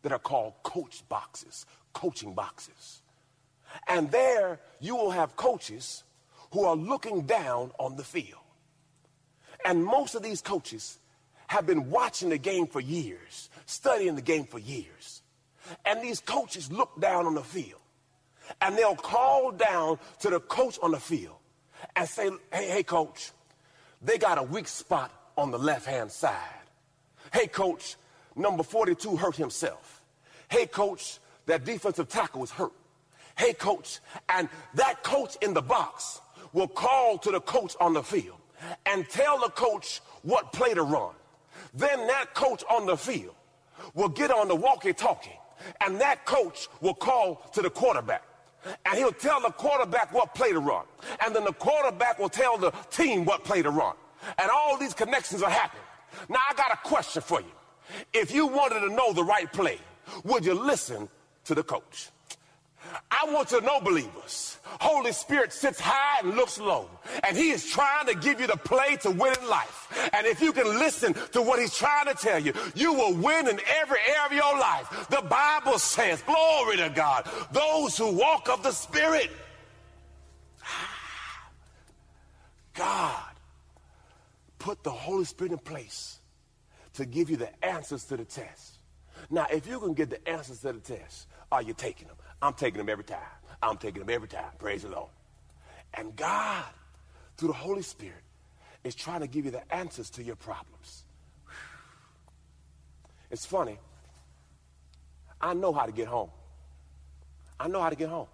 that 0.02 0.12
are 0.12 0.20
called 0.20 0.54
coach 0.64 1.04
boxes, 1.10 1.66
coaching 1.94 2.34
boxes. 2.34 3.02
And 3.88 4.12
there 4.12 4.60
you 4.80 4.96
will 4.96 5.12
have 5.12 5.36
coaches 5.36 6.04
who 6.52 6.66
are 6.66 6.76
looking 6.76 7.22
down 7.22 7.72
on 7.80 7.96
the 7.96 8.04
field. 8.04 8.42
And 9.66 9.84
most 9.84 10.16
of 10.16 10.24
these 10.24 10.42
coaches 10.42 11.00
have 11.48 11.66
been 11.66 11.90
watching 11.90 12.30
the 12.30 12.38
game 12.38 12.68
for 12.68 12.80
years, 12.80 13.50
studying 13.66 14.16
the 14.16 14.22
game 14.22 14.46
for 14.46 14.60
years. 14.60 15.22
And 15.86 16.02
these 16.02 16.20
coaches 16.20 16.72
look 16.72 17.00
down 17.00 17.26
on 17.26 17.36
the 17.36 17.44
field 17.44 17.82
and 18.62 18.78
they'll 18.78 18.96
call 18.96 19.52
down 19.52 20.00
to 20.20 20.30
the 20.30 20.40
coach 20.40 20.78
on 20.82 20.92
the 20.92 21.00
field 21.00 21.36
and 21.96 22.08
say, 22.08 22.30
hey, 22.52 22.70
hey, 22.70 22.84
coach, 22.84 23.32
they 24.02 24.18
got 24.18 24.38
a 24.38 24.44
weak 24.44 24.68
spot 24.68 25.12
on 25.38 25.52
the 25.52 25.58
left 25.58 25.86
hand 25.86 26.12
side. 26.12 26.34
Hey, 27.34 27.48
coach, 27.48 27.96
number 28.36 28.64
42 28.64 29.18
hurt 29.18 29.36
himself. 29.36 30.02
Hey, 30.50 30.66
coach, 30.66 31.20
that 31.46 31.66
defensive 31.66 32.08
tackle 32.08 32.42
was 32.42 32.52
hurt. 32.52 32.74
Hey, 33.38 33.54
coach, 33.54 34.00
and 34.30 34.50
that 34.76 35.04
coach 35.04 35.36
in 35.42 35.54
the 35.54 35.62
box 35.62 36.22
will 36.54 36.68
call 36.68 37.18
to 37.20 37.32
the 37.32 37.42
coach 37.42 37.76
on 37.80 37.94
the 37.94 38.02
field 38.02 38.38
and 38.86 39.08
tell 39.10 39.40
the 39.40 39.50
coach 39.50 40.02
what 40.24 40.52
play 40.54 40.74
to 40.74 40.82
run. 40.82 41.14
Then 41.74 42.08
that 42.08 42.34
coach 42.34 42.64
on 42.70 42.88
the 42.88 42.98
field 42.98 43.36
will 43.94 44.10
get 44.10 44.32
on 44.32 44.48
the 44.48 44.56
walkie 44.56 44.94
talkie 44.94 45.38
and 45.82 46.00
that 46.02 46.26
coach 46.26 46.68
will 46.82 46.94
call 46.94 47.36
to 47.54 47.62
the 47.62 47.70
quarterback. 47.70 48.24
And 48.86 48.98
he'll 48.98 49.12
tell 49.12 49.40
the 49.42 49.52
quarterback 49.52 50.14
what 50.14 50.36
play 50.36 50.52
to 50.52 50.60
run. 50.60 50.86
And 51.24 51.36
then 51.36 51.46
the 51.46 51.54
quarterback 51.54 52.20
will 52.20 52.30
tell 52.30 52.58
the 52.58 52.72
team 52.90 53.24
what 53.26 53.44
play 53.44 53.62
to 53.62 53.70
run. 53.70 53.96
And 54.38 54.50
all 54.52 54.78
these 54.78 54.94
connections 54.94 55.42
are 55.42 55.50
happening. 55.50 55.84
Now, 56.30 56.40
I 56.50 56.54
got 56.54 56.74
a 56.74 56.78
question 56.88 57.22
for 57.22 57.40
you. 57.40 57.52
If 58.14 58.32
you 58.32 58.48
wanted 58.48 58.82
to 58.82 58.90
know 58.90 59.14
the 59.14 59.24
right 59.24 59.52
play, 59.52 59.80
would 60.24 60.46
you 60.46 60.54
listen 60.54 61.08
to 61.46 61.56
the 61.56 61.64
coach? 61.64 62.10
I 63.20 63.32
want 63.32 63.50
to 63.50 63.62
know, 63.62 63.80
believers, 63.80 64.60
Holy 64.80 65.12
Spirit 65.12 65.52
sits 65.52 65.80
high 65.80 66.20
and 66.22 66.36
looks 66.36 66.60
low, 66.60 66.90
and 67.24 67.36
He 67.36 67.50
is 67.50 67.66
trying 67.66 68.06
to 68.08 68.16
give 68.16 68.40
you 68.40 68.48
the 68.48 68.58
play 68.58 68.98
to 68.98 69.12
win 69.12 69.34
in 69.42 69.50
life. 69.50 70.10
And 70.14 70.28
if 70.28 70.42
you 70.42 70.54
can 70.54 70.68
listen 70.80 71.14
to 71.32 71.42
what 71.42 71.60
He's 71.60 71.76
trying 71.76 72.06
to 72.08 72.14
tell 72.14 72.40
you, 72.40 72.54
you 72.76 72.94
will 72.94 73.14
win 73.14 73.48
in 73.48 73.60
every 73.82 74.00
area 74.08 74.26
of 74.26 74.34
your 74.34 74.60
life. 74.60 75.08
The 75.10 75.22
Bible 75.22 75.80
says, 75.80 76.22
glory 76.22 76.78
to 76.78 76.90
God, 76.94 77.28
those 77.52 77.98
who 77.98 78.12
walk 78.12 78.50
of 78.50 78.62
the 78.62 78.72
Spirit. 78.72 79.32
Ah, 80.64 81.50
God 82.74 83.34
put 84.60 84.84
the 84.84 84.92
Holy 84.92 85.26
Spirit 85.26 85.54
in 85.54 85.60
place 85.60 86.20
to 86.94 87.06
give 87.06 87.30
you 87.30 87.38
the 87.38 87.66
answers 87.66 88.04
to 88.06 88.18
the 88.18 88.26
test. 88.26 88.80
Now, 89.30 89.48
if 89.52 89.68
you 89.68 89.80
can 89.80 89.94
get 89.94 90.10
the 90.10 90.28
answers 90.30 90.60
to 90.60 90.74
the 90.74 90.80
test, 90.80 91.28
are 91.52 91.62
you 91.62 91.74
taking 91.74 92.08
them? 92.08 92.17
I'm 92.42 92.54
taking 92.54 92.78
them 92.78 92.90
every 92.90 93.04
time. 93.04 93.20
I'm 93.62 93.78
taking 93.78 94.00
them 94.00 94.10
every 94.10 94.28
time. 94.28 94.52
Praise 94.60 94.84
the 94.84 94.90
Lord. 94.90 95.10
And 95.94 96.16
God, 96.16 96.66
through 97.38 97.50
the 97.50 97.54
Holy 97.54 97.82
Spirit, 97.82 98.22
is 98.84 98.96
trying 98.96 99.22
to 99.22 99.28
give 99.28 99.46
you 99.46 99.52
the 99.52 99.74
answers 99.74 100.10
to 100.12 100.24
your 100.24 100.36
problems. 100.36 101.04
It's 103.32 103.46
funny. 103.46 103.80
I 105.42 105.54
know 105.54 105.74
how 105.74 105.86
to 105.86 105.92
get 105.92 106.08
home. 106.08 106.30
I 107.60 107.68
know 107.68 107.82
how 107.82 107.90
to 107.90 107.96
get 107.96 108.10
home. 108.10 108.28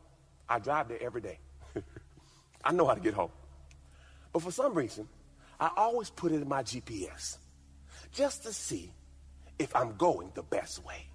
I 0.47 0.59
drive 0.59 0.89
there 0.89 1.01
every 1.01 1.21
day. 1.21 1.39
I 2.63 2.71
know 2.71 2.85
how 2.85 2.93
to 2.93 2.99
get 2.99 3.13
home. 3.13 3.31
But 4.31 4.41
for 4.41 4.51
some 4.51 4.73
reason, 4.73 5.07
I 5.59 5.71
always 5.77 6.09
put 6.09 6.31
it 6.31 6.41
in 6.41 6.47
my 6.47 6.63
GPS 6.63 7.37
just 8.11 8.43
to 8.43 8.53
see 8.53 8.91
if 9.57 9.75
I'm 9.75 9.95
going 9.95 10.31
the 10.33 10.43
best 10.43 10.83
way. 10.83 11.07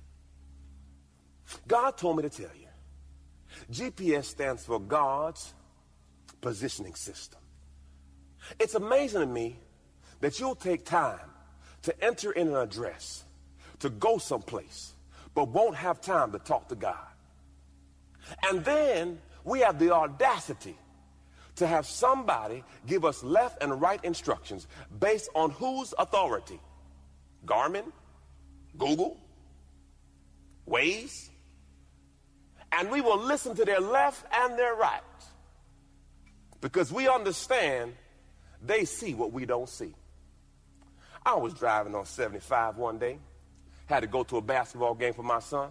God 1.66 1.96
told 1.96 2.16
me 2.16 2.22
to 2.22 2.30
tell 2.30 2.50
you 2.58 2.67
GPS 3.70 4.24
stands 4.24 4.64
for 4.64 4.80
God's 4.80 5.54
positioning 6.40 6.94
system. 6.94 7.40
It's 8.58 8.74
amazing 8.74 9.20
to 9.20 9.26
me 9.26 9.58
that 10.20 10.40
you'll 10.40 10.54
take 10.54 10.84
time 10.84 11.30
to 11.82 12.04
enter 12.04 12.32
in 12.32 12.48
an 12.48 12.56
address, 12.56 13.24
to 13.80 13.90
go 13.90 14.18
someplace, 14.18 14.92
but 15.34 15.48
won't 15.48 15.76
have 15.76 16.00
time 16.00 16.32
to 16.32 16.38
talk 16.38 16.68
to 16.68 16.74
God. 16.74 16.96
And 18.48 18.64
then 18.64 19.20
we 19.44 19.60
have 19.60 19.78
the 19.78 19.92
audacity 19.92 20.76
to 21.56 21.66
have 21.66 21.86
somebody 21.86 22.62
give 22.86 23.04
us 23.04 23.22
left 23.22 23.62
and 23.62 23.80
right 23.80 24.02
instructions 24.04 24.66
based 25.00 25.28
on 25.34 25.50
whose 25.50 25.92
authority? 25.98 26.60
Garmin? 27.44 27.90
Google? 28.76 29.18
Waze? 30.68 31.30
And 32.72 32.90
we 32.90 33.00
will 33.00 33.18
listen 33.18 33.54
to 33.56 33.64
their 33.64 33.80
left 33.80 34.24
and 34.32 34.58
their 34.58 34.74
right 34.74 35.00
because 36.60 36.92
we 36.92 37.08
understand 37.08 37.94
they 38.64 38.84
see 38.84 39.14
what 39.14 39.32
we 39.32 39.46
don't 39.46 39.68
see. 39.68 39.94
I 41.24 41.34
was 41.34 41.54
driving 41.54 41.94
on 41.94 42.06
75 42.06 42.76
one 42.76 42.98
day, 42.98 43.18
had 43.86 44.00
to 44.00 44.06
go 44.06 44.24
to 44.24 44.38
a 44.38 44.40
basketball 44.40 44.94
game 44.94 45.12
for 45.12 45.22
my 45.22 45.40
son, 45.40 45.70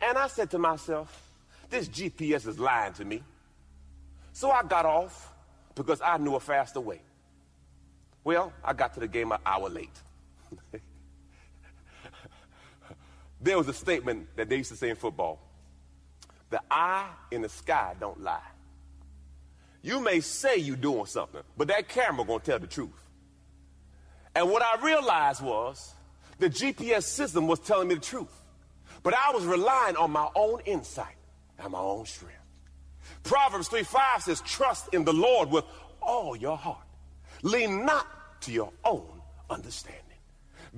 and 0.00 0.16
I 0.16 0.28
said 0.28 0.50
to 0.50 0.58
myself, 0.58 1.30
this 1.68 1.88
GPS 1.88 2.46
is 2.46 2.58
lying 2.58 2.92
to 2.94 3.04
me. 3.04 3.22
So 4.32 4.50
I 4.50 4.62
got 4.62 4.86
off 4.86 5.32
because 5.74 6.00
I 6.00 6.16
knew 6.18 6.34
a 6.34 6.40
faster 6.40 6.80
way. 6.80 7.00
Well, 8.24 8.52
I 8.64 8.72
got 8.72 8.94
to 8.94 9.00
the 9.00 9.08
game 9.08 9.32
an 9.32 9.38
hour 9.46 9.68
late. 9.68 9.90
there 13.40 13.56
was 13.56 13.68
a 13.68 13.72
statement 13.72 14.28
that 14.36 14.48
they 14.48 14.56
used 14.56 14.70
to 14.70 14.76
say 14.76 14.90
in 14.90 14.96
football 14.96 15.49
the 16.50 16.60
eye 16.70 17.08
in 17.30 17.42
the 17.42 17.48
sky 17.48 17.94
don't 17.98 18.20
lie. 18.20 18.40
You 19.82 20.00
may 20.00 20.20
say 20.20 20.56
you're 20.56 20.76
doing 20.76 21.06
something, 21.06 21.42
but 21.56 21.68
that 21.68 21.88
camera 21.88 22.24
gonna 22.24 22.40
tell 22.40 22.58
the 22.58 22.66
truth. 22.66 22.90
And 24.34 24.50
what 24.50 24.62
I 24.62 24.84
realized 24.84 25.42
was 25.42 25.94
the 26.38 26.50
GPS 26.50 27.04
system 27.04 27.46
was 27.46 27.60
telling 27.60 27.88
me 27.88 27.94
the 27.94 28.00
truth. 28.00 28.40
But 29.02 29.14
I 29.14 29.32
was 29.32 29.44
relying 29.44 29.96
on 29.96 30.10
my 30.10 30.28
own 30.34 30.60
insight 30.66 31.16
and 31.58 31.72
my 31.72 31.78
own 31.78 32.04
strength. 32.06 32.36
Proverbs 33.22 33.68
3 33.68 33.82
5 33.82 34.22
says, 34.22 34.40
Trust 34.42 34.92
in 34.92 35.04
the 35.04 35.12
Lord 35.12 35.50
with 35.50 35.64
all 36.02 36.36
your 36.36 36.56
heart. 36.56 36.84
Lean 37.42 37.84
not 37.84 38.06
to 38.42 38.52
your 38.52 38.72
own 38.84 39.20
understanding. 39.48 40.00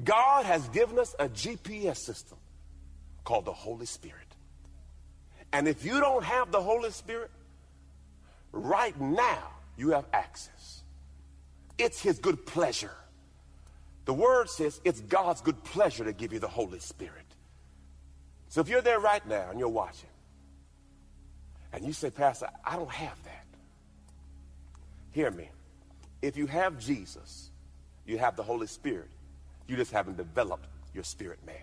God 0.04 0.46
has 0.46 0.66
given 0.68 0.98
us 0.98 1.14
a 1.18 1.28
GPS 1.28 1.98
system 1.98 2.38
called 3.24 3.44
the 3.44 3.52
Holy 3.52 3.86
Spirit. 3.86 4.31
And 5.52 5.68
if 5.68 5.84
you 5.84 6.00
don't 6.00 6.24
have 6.24 6.50
the 6.50 6.60
Holy 6.60 6.90
Spirit, 6.90 7.30
right 8.52 8.98
now 9.00 9.42
you 9.76 9.90
have 9.90 10.06
access. 10.12 10.82
It's 11.78 12.00
His 12.00 12.18
good 12.18 12.46
pleasure. 12.46 12.94
The 14.04 14.14
Word 14.14 14.48
says 14.48 14.80
it's 14.84 15.00
God's 15.00 15.40
good 15.40 15.62
pleasure 15.64 16.04
to 16.04 16.12
give 16.12 16.32
you 16.32 16.38
the 16.38 16.48
Holy 16.48 16.80
Spirit. 16.80 17.26
So 18.48 18.60
if 18.60 18.68
you're 18.68 18.82
there 18.82 19.00
right 19.00 19.26
now 19.26 19.48
and 19.50 19.58
you're 19.58 19.68
watching, 19.68 20.08
and 21.72 21.84
you 21.84 21.92
say, 21.92 22.10
Pastor, 22.10 22.48
I 22.64 22.76
don't 22.76 22.90
have 22.90 23.22
that. 23.24 23.46
Hear 25.12 25.30
me. 25.30 25.48
If 26.20 26.36
you 26.36 26.46
have 26.46 26.78
Jesus, 26.78 27.50
you 28.06 28.18
have 28.18 28.36
the 28.36 28.42
Holy 28.42 28.66
Spirit. 28.66 29.08
You 29.66 29.76
just 29.76 29.90
haven't 29.90 30.16
developed 30.16 30.66
your 30.94 31.04
spirit 31.04 31.38
man. 31.46 31.56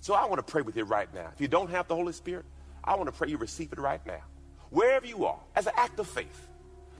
So 0.00 0.14
I 0.14 0.24
want 0.26 0.44
to 0.44 0.50
pray 0.50 0.62
with 0.62 0.76
you 0.76 0.84
right 0.84 1.12
now. 1.14 1.30
If 1.32 1.40
you 1.40 1.48
don't 1.48 1.70
have 1.70 1.88
the 1.88 1.94
Holy 1.94 2.12
Spirit, 2.12 2.44
I 2.86 2.94
want 2.94 3.06
to 3.06 3.12
pray 3.12 3.28
you 3.28 3.38
receive 3.38 3.72
it 3.72 3.78
right 3.78 4.04
now. 4.06 4.22
Wherever 4.70 5.06
you 5.06 5.24
are, 5.24 5.38
as 5.54 5.66
an 5.66 5.72
act 5.76 5.98
of 5.98 6.06
faith, 6.06 6.48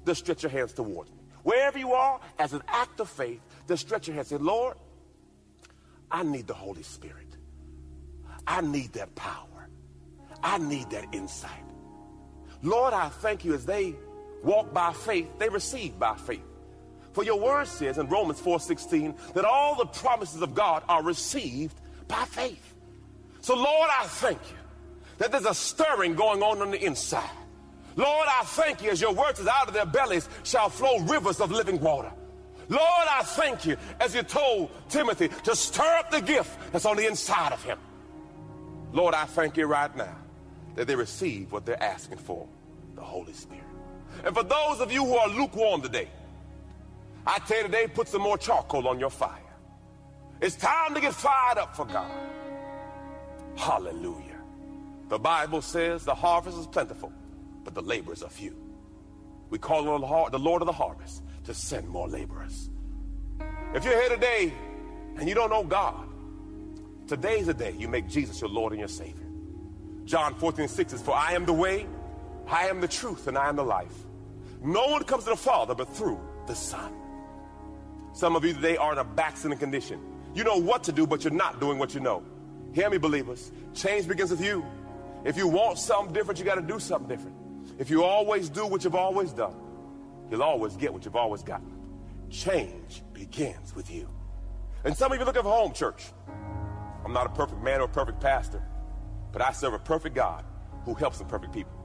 just 0.05 0.21
stretch 0.21 0.43
your 0.43 0.51
hands 0.51 0.73
towards 0.73 1.11
me. 1.11 1.19
Wherever 1.43 1.79
you 1.79 1.93
are, 1.93 2.21
as 2.39 2.53
an 2.53 2.63
act 2.69 3.01
of 3.01 3.09
faith, 3.09 3.41
just 3.69 3.87
stretch 3.87 4.09
your 4.09 4.15
hands 4.15 4.33
and 4.33 4.41
say, 4.41 4.45
Lord, 4.45 4.77
I 6.11 6.23
need 6.23 6.47
the 6.47 6.55
Holy 6.55 6.83
Spirit. 6.83 7.37
I 8.47 8.61
need 8.61 8.93
that 8.95 9.15
power. 9.15 9.69
I 10.43 10.59
need 10.59 10.91
that 10.91 11.07
insight. 11.13 11.51
Lord, 12.63 12.95
I 12.95 13.09
thank 13.09 13.45
you 13.45 13.55
as 13.55 13.67
they 13.67 13.95
walk 14.43 14.73
by 14.73 14.93
faith, 14.93 15.39
they 15.39 15.49
receive 15.49 15.99
by 15.99 16.17
faith. 16.17 16.43
For 17.13 17.25
your 17.25 17.41
word 17.41 17.67
says 17.67 17.99
in 17.99 18.09
Romans 18.09 18.41
4:16 18.41 19.17
that 19.35 19.45
all 19.45 19.75
the 19.75 19.87
promises 19.87 20.43
of 20.43 20.55
God 20.55 20.85
are 20.89 21.03
received 21.03 21.81
by 22.09 22.25
faith. 22.27 22.75
So 23.41 23.55
Lord, 23.55 23.89
I 23.91 24.07
thank 24.07 24.39
you 24.51 24.57
that 25.19 25.33
there's 25.33 25.47
a 25.47 25.55
stirring 25.55 26.15
going 26.15 26.43
on 26.43 26.63
on 26.63 26.71
the 26.71 26.85
inside. 26.85 27.31
Lord, 27.97 28.29
I 28.29 28.45
thank 28.45 28.83
you 28.83 28.91
as 28.91 29.01
your 29.01 29.15
word 29.15 29.37
says 29.37 29.47
out 29.47 29.69
of 29.69 29.75
their 29.75 29.87
bellies 29.87 30.29
shall 30.43 30.69
flow 30.69 30.99
rivers 31.01 31.41
of 31.41 31.51
living 31.51 31.81
water. 31.81 32.13
Lord, 32.69 32.83
I 32.83 33.23
thank 33.23 33.65
you 33.65 33.77
as 34.01 34.15
you 34.15 34.23
told 34.23 34.71
Timothy 34.89 35.29
to 35.45 35.57
stir 35.57 35.99
up 35.99 36.11
the 36.11 36.21
gift 36.21 36.73
that's 36.73 36.85
on 36.85 36.97
the 36.97 37.07
inside 37.07 37.53
of 37.53 37.63
him. 37.63 37.79
Lord, 38.93 39.15
I 39.15 39.25
thank 39.25 39.57
you 39.57 39.67
right 39.67 39.95
now 39.97 40.17
that 40.75 40.87
they 40.87 40.97
receive 40.97 41.53
what 41.53 41.65
they're 41.65 41.83
asking 41.83 42.19
for 42.19 42.47
the 42.95 43.03
Holy 43.03 43.33
Spirit. 43.33 43.63
And 44.25 44.35
for 44.35 44.43
those 44.43 44.81
of 44.81 44.93
you 44.93 45.05
who 45.05 45.17
are 45.17 45.29
lukewarm 45.29 45.83
today, 45.83 46.09
I 47.27 47.39
tell 47.41 47.59
you 47.59 47.65
today, 47.65 47.87
put 47.87 48.09
some 48.09 48.23
more 48.23 48.39
charcoal 48.39 48.89
on 48.89 49.01
your 49.01 49.11
fire. 49.11 49.41
It's 50.41 50.57
time 50.57 50.95
to 50.95 51.01
get 51.01 51.15
fired 51.15 51.59
up 51.59 51.75
for 51.75 51.87
God. 51.87 52.11
Hallelujah. 53.57 54.36
The 55.09 55.19
Bible 55.19 55.63
says 55.63 56.05
the 56.05 56.15
harvest 56.15 56.59
is 56.59 56.67
plentiful, 56.67 57.13
but 57.65 57.75
the 57.75 57.83
laborers 57.83 58.23
are 58.23 58.29
few. 58.29 58.57
We 59.51 59.59
call 59.59 59.89
on 59.89 60.01
the 60.33 60.39
Lord 60.39 60.63
of 60.63 60.67
the 60.67 60.73
harvest 60.73 61.23
to 61.45 61.55
send 61.55 61.89
more 61.89 62.09
laborers. 62.09 62.71
If 63.75 63.85
you're 63.85 64.01
here 64.01 64.09
today 64.09 64.53
and 65.17 65.29
you 65.29 65.35
don't 65.35 65.51
know 65.51 65.63
God, 65.63 66.09
today's 67.07 67.47
the 67.47 67.55
day 67.55 67.75
you 67.79 67.89
make 67.89 68.09
Jesus 68.09 68.41
your 68.41 68.51
Lord 68.51 68.73
and 68.73 68.81
your 68.81 68.89
Savior. 68.89 69.27
John 70.05 70.35
14, 70.35 70.67
6 70.67 70.91
says, 70.93 71.03
For 71.03 71.15
I 71.15 71.33
am 71.33 71.45
the 71.47 71.53
way, 71.53 71.87
I 72.49 72.69
am 72.69 72.81
the 72.81 72.89
truth, 72.89 73.29
and 73.29 73.39
I 73.39 73.49
am 73.49 73.57
the 73.57 73.65
life. 73.65 73.95
No 74.63 74.87
one 74.89 75.05
comes 75.05 75.25
to 75.25 75.31
the 75.31 75.37
Father 75.37 75.75
but 75.75 75.89
through 75.95 76.21
the 76.47 76.55
Son. 76.55 76.93
Some 78.13 78.35
of 78.35 78.45
you 78.45 78.55
today 78.55 78.77
are 78.77 78.93
in 78.93 78.99
a 78.99 79.05
backsliding 79.05 79.59
condition. 79.59 80.01
You 80.35 80.43
know 80.43 80.57
what 80.57 80.83
to 80.85 80.93
do, 80.93 81.07
but 81.07 81.23
you're 81.23 81.33
not 81.33 81.61
doing 81.61 81.79
what 81.79 81.95
you 81.95 82.01
know. 82.01 82.23
Hear 82.73 82.91
me, 82.91 82.99
believers. 82.99 83.53
Change 83.75 84.09
begins 84.09 84.31
with 84.31 84.43
you. 84.43 84.65
If 85.27 85.37
you 85.37 85.49
want 85.49 85.77
something 85.77 86.15
different, 86.15 86.39
you 86.39 86.45
got 86.45 86.55
to 86.55 86.63
do 86.63 86.79
something 86.79 87.09
different. 87.09 87.37
If 87.81 87.91
you 87.91 88.05
always 88.05 88.49
do 88.49 88.65
what 88.65 88.85
you've 88.85 88.95
always 88.95 89.33
done, 89.33 89.57
you'll 90.31 90.45
always 90.45 90.77
get 90.77 90.93
what 90.93 91.05
you've 91.05 91.17
always 91.17 91.43
gotten. 91.43 91.67
Change 92.31 93.03
begins 93.13 93.75
with 93.75 93.91
you. 93.91 94.09
And 94.85 94.97
some 94.97 95.11
of 95.11 95.19
you 95.19 95.25
look 95.25 95.37
at 95.37 95.43
home 95.43 95.73
church. 95.73 96.05
I'm 97.05 97.13
not 97.13 97.27
a 97.27 97.31
perfect 97.31 97.61
man 97.61 97.81
or 97.81 97.85
a 97.85 97.89
perfect 97.89 98.21
pastor, 98.21 98.63
but 99.33 99.43
I 99.43 99.51
serve 99.51 99.75
a 99.75 99.81
perfect 99.81 100.15
God 100.15 100.45
who 100.85 100.95
helps 100.95 101.21
imperfect 101.21 101.53
people. 101.53 101.77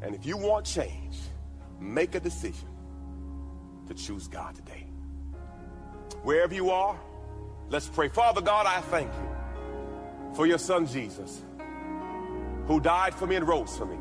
And 0.00 0.14
if 0.14 0.24
you 0.24 0.36
want 0.36 0.64
change, 0.64 1.16
make 1.80 2.14
a 2.14 2.20
decision 2.20 2.68
to 3.88 3.94
choose 3.94 4.28
God 4.28 4.54
today. 4.54 4.86
Wherever 6.22 6.54
you 6.54 6.70
are, 6.70 6.96
let's 7.68 7.88
pray. 7.88 8.08
Father 8.08 8.40
God, 8.40 8.66
I 8.66 8.80
thank 8.82 9.12
you 9.12 10.34
for 10.36 10.46
your 10.46 10.58
son 10.58 10.86
Jesus, 10.86 11.42
who 12.66 12.80
died 12.80 13.14
for 13.14 13.26
me 13.26 13.36
and 13.36 13.46
rose 13.46 13.76
for 13.76 13.86
me, 13.86 13.98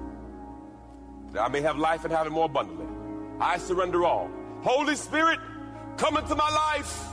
that 1.32 1.42
I 1.42 1.48
may 1.50 1.62
have 1.62 1.78
life 1.78 2.04
and 2.04 2.14
have 2.14 2.28
it 2.28 2.32
more 2.32 2.46
abundantly. 2.46 2.88
I 3.40 3.58
surrender 3.58 4.06
all. 4.06 4.30
Holy 4.62 4.96
Spirit, 4.96 5.40
come 5.98 6.18
into 6.18 6.36
my 6.36 6.50
life, 6.50 7.06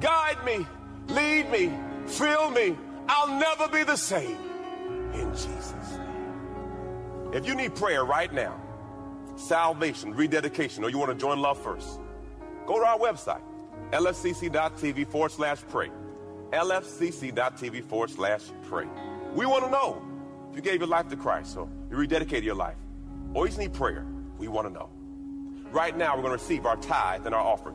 guide 0.00 0.44
me, 0.44 0.66
lead 1.08 1.50
me, 1.50 1.72
fill 2.06 2.50
me. 2.50 2.76
I'll 3.08 3.38
never 3.38 3.68
be 3.68 3.82
the 3.82 3.96
same. 3.96 4.36
In 5.14 5.30
Jesus' 5.32 5.72
name. 5.92 7.30
If 7.32 7.46
you 7.46 7.54
need 7.54 7.74
prayer 7.74 8.04
right 8.04 8.32
now, 8.32 8.60
salvation, 9.36 10.14
rededication, 10.14 10.84
or 10.84 10.90
you 10.90 10.98
want 10.98 11.10
to 11.10 11.18
join 11.18 11.38
Love 11.38 11.60
First, 11.62 12.00
go 12.66 12.78
to 12.78 12.84
our 12.84 12.98
website, 12.98 13.42
lfcc.tv 13.90 15.06
forward 15.08 15.32
slash 15.32 15.58
pray. 15.68 15.90
lfcc.tv 16.52 17.84
forward 17.84 18.10
slash 18.10 18.42
pray. 18.68 18.86
We 19.34 19.46
want 19.46 19.64
to 19.64 19.70
know 19.70 20.02
if 20.54 20.64
you 20.64 20.70
gave 20.70 20.78
your 20.78 20.88
life 20.88 21.08
to 21.08 21.16
Christ 21.16 21.56
or 21.56 21.68
you 21.90 21.96
rededicated 21.96 22.44
your 22.44 22.54
life 22.54 22.76
or 23.34 23.44
you 23.44 23.48
just 23.48 23.58
need 23.58 23.72
prayer. 23.72 24.06
We 24.38 24.46
want 24.46 24.68
to 24.68 24.72
know. 24.72 24.88
Right 25.72 25.96
now, 25.96 26.14
we're 26.14 26.22
going 26.22 26.38
to 26.38 26.42
receive 26.42 26.64
our 26.64 26.76
tithe 26.76 27.26
and 27.26 27.34
our 27.34 27.40
offering. 27.40 27.74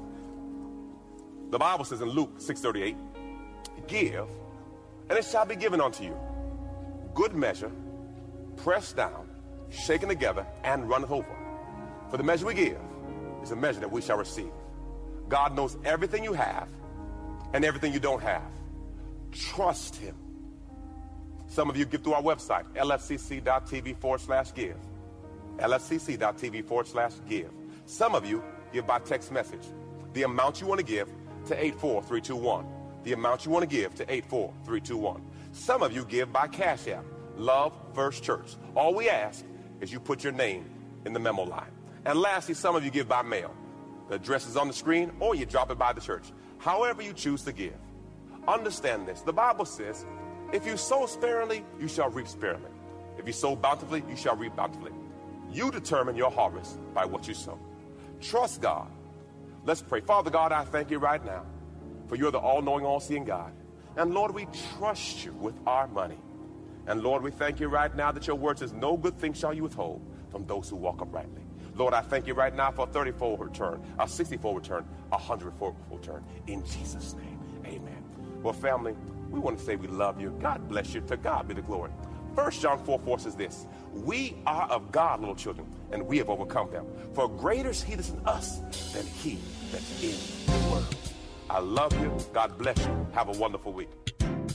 The 1.49 1.59
Bible 1.59 1.83
says 1.83 1.99
in 1.99 2.07
Luke 2.07 2.39
6:38, 2.39 2.95
"Give, 3.87 4.29
and 5.09 5.17
it 5.17 5.25
shall 5.25 5.45
be 5.45 5.57
given 5.57 5.81
unto 5.81 6.05
you. 6.05 6.15
Good 7.13 7.35
measure, 7.35 7.71
pressed 8.55 8.95
down, 8.95 9.27
shaken 9.69 10.07
together, 10.07 10.47
and 10.63 10.87
runneth 10.87 11.11
over. 11.11 11.35
For 12.09 12.15
the 12.15 12.23
measure 12.23 12.45
we 12.45 12.53
give 12.53 12.79
is 13.43 13.51
a 13.51 13.57
measure 13.57 13.81
that 13.81 13.91
we 13.91 13.99
shall 13.99 14.17
receive." 14.17 14.53
God 15.27 15.53
knows 15.53 15.75
everything 15.83 16.23
you 16.23 16.31
have 16.31 16.69
and 17.51 17.65
everything 17.65 17.91
you 17.91 17.99
don't 17.99 18.23
have. 18.23 18.49
Trust 19.33 19.97
Him. 19.97 20.15
Some 21.49 21.69
of 21.69 21.75
you 21.75 21.85
give 21.85 22.03
through 22.03 22.13
our 22.13 22.21
website, 22.21 22.63
lfcc.tv 22.75 23.97
forward 23.97 24.21
slash 24.21 24.53
give. 24.53 24.77
lfcc.tv 25.57 26.63
forward 26.63 26.87
slash 26.87 27.13
give. 27.27 27.49
Some 27.85 28.13
of 28.15 28.25
you 28.25 28.43
give 28.71 28.85
by 28.85 28.99
text 28.99 29.31
message. 29.31 29.65
The 30.13 30.23
amount 30.23 30.61
you 30.61 30.67
want 30.67 30.79
to 30.79 30.85
give 30.85 31.07
to 31.47 31.55
84321. 31.55 32.65
The 33.03 33.13
amount 33.13 33.45
you 33.45 33.51
want 33.51 33.63
to 33.63 33.75
give 33.75 33.95
to 33.95 34.03
84321. 34.03 35.21
Some 35.51 35.81
of 35.81 35.91
you 35.91 36.05
give 36.05 36.31
by 36.31 36.47
Cash 36.47 36.87
App. 36.87 37.03
Love 37.35 37.73
First 37.93 38.23
Church. 38.23 38.55
All 38.75 38.93
we 38.93 39.09
ask 39.09 39.43
is 39.81 39.91
you 39.91 39.99
put 39.99 40.23
your 40.23 40.33
name 40.33 40.69
in 41.05 41.13
the 41.13 41.19
memo 41.19 41.43
line. 41.43 41.71
And 42.05 42.19
lastly, 42.19 42.53
some 42.53 42.75
of 42.75 42.85
you 42.85 42.91
give 42.91 43.07
by 43.07 43.23
mail. 43.23 43.55
The 44.07 44.15
address 44.15 44.47
is 44.47 44.55
on 44.55 44.67
the 44.67 44.73
screen, 44.73 45.11
or 45.19 45.35
you 45.35 45.45
drop 45.45 45.71
it 45.71 45.79
by 45.79 45.93
the 45.93 46.01
church. 46.01 46.25
However, 46.59 47.01
you 47.01 47.13
choose 47.13 47.43
to 47.43 47.51
give. 47.51 47.77
Understand 48.47 49.07
this. 49.07 49.21
The 49.21 49.33
Bible 49.33 49.65
says, 49.65 50.05
if 50.51 50.65
you 50.65 50.77
sow 50.77 51.05
sparingly, 51.05 51.63
you 51.79 51.87
shall 51.87 52.09
reap 52.09 52.27
sparingly. 52.27 52.71
If 53.17 53.27
you 53.27 53.33
sow 53.33 53.55
bountifully, 53.55 54.03
you 54.09 54.15
shall 54.15 54.35
reap 54.35 54.55
bountifully. 54.55 54.93
You 55.51 55.71
determine 55.71 56.15
your 56.15 56.31
harvest 56.31 56.77
by 56.93 57.05
what 57.05 57.27
you 57.27 57.33
sow. 57.33 57.59
Trust 58.21 58.61
God. 58.61 58.87
Let's 59.65 59.81
pray. 59.81 60.01
Father 60.01 60.29
God, 60.29 60.51
I 60.51 60.63
thank 60.63 60.89
you 60.89 60.99
right 60.99 61.23
now 61.23 61.45
for 62.07 62.15
you're 62.15 62.31
the 62.31 62.39
all 62.39 62.61
knowing, 62.61 62.85
all 62.85 62.99
seeing 62.99 63.25
God. 63.25 63.51
And 63.97 64.13
Lord, 64.13 64.33
we 64.33 64.47
trust 64.77 65.25
you 65.25 65.33
with 65.33 65.55
our 65.67 65.87
money. 65.87 66.17
And 66.87 67.01
Lord, 67.01 67.21
we 67.21 67.31
thank 67.31 67.59
you 67.59 67.67
right 67.67 67.93
now 67.95 68.11
that 68.11 68.25
your 68.25 68.35
word 68.35 68.59
says, 68.59 68.73
No 68.73 68.97
good 68.97 69.17
thing 69.19 69.33
shall 69.33 69.53
you 69.53 69.63
withhold 69.63 70.01
from 70.31 70.45
those 70.45 70.69
who 70.69 70.75
walk 70.75 71.01
uprightly. 71.01 71.43
Lord, 71.75 71.93
I 71.93 72.01
thank 72.01 72.27
you 72.27 72.33
right 72.33 72.53
now 72.53 72.71
for 72.71 72.87
a 72.87 72.91
34 72.91 73.37
return, 73.37 73.81
a 73.99 74.07
64 74.07 74.55
return, 74.55 74.85
a 75.11 75.15
104 75.15 75.75
return. 75.91 76.23
In 76.47 76.65
Jesus' 76.65 77.15
name, 77.15 77.39
amen. 77.65 78.03
Well, 78.41 78.53
family, 78.53 78.95
we 79.31 79.39
want 79.39 79.57
to 79.57 79.63
say 79.63 79.75
we 79.75 79.87
love 79.87 80.19
you. 80.19 80.35
God 80.41 80.67
bless 80.67 80.93
you. 80.93 81.01
To 81.01 81.17
God 81.17 81.47
be 81.47 81.53
the 81.53 81.61
glory. 81.61 81.91
First 82.35 82.61
John 82.61 82.83
4 82.83 82.99
4 82.99 83.19
says 83.19 83.35
this 83.35 83.67
We 83.93 84.37
are 84.45 84.67
of 84.69 84.91
God, 84.91 85.19
little 85.19 85.35
children, 85.35 85.67
and 85.91 86.05
we 86.05 86.17
have 86.17 86.29
overcome 86.29 86.71
them. 86.71 86.85
For 87.13 87.27
greater 87.27 87.69
is 87.69 87.83
he 87.83 87.95
that's 87.95 88.09
in 88.09 88.19
us 88.25 88.59
than 88.93 89.05
he 89.05 89.39
that's 89.71 90.03
in 90.03 90.51
the 90.51 90.69
world. 90.69 90.95
I 91.49 91.59
love 91.59 91.99
you. 91.99 92.15
God 92.31 92.57
bless 92.57 92.77
you. 92.85 93.07
Have 93.13 93.29
a 93.29 93.39
wonderful 93.39 93.73
week. 93.73 93.89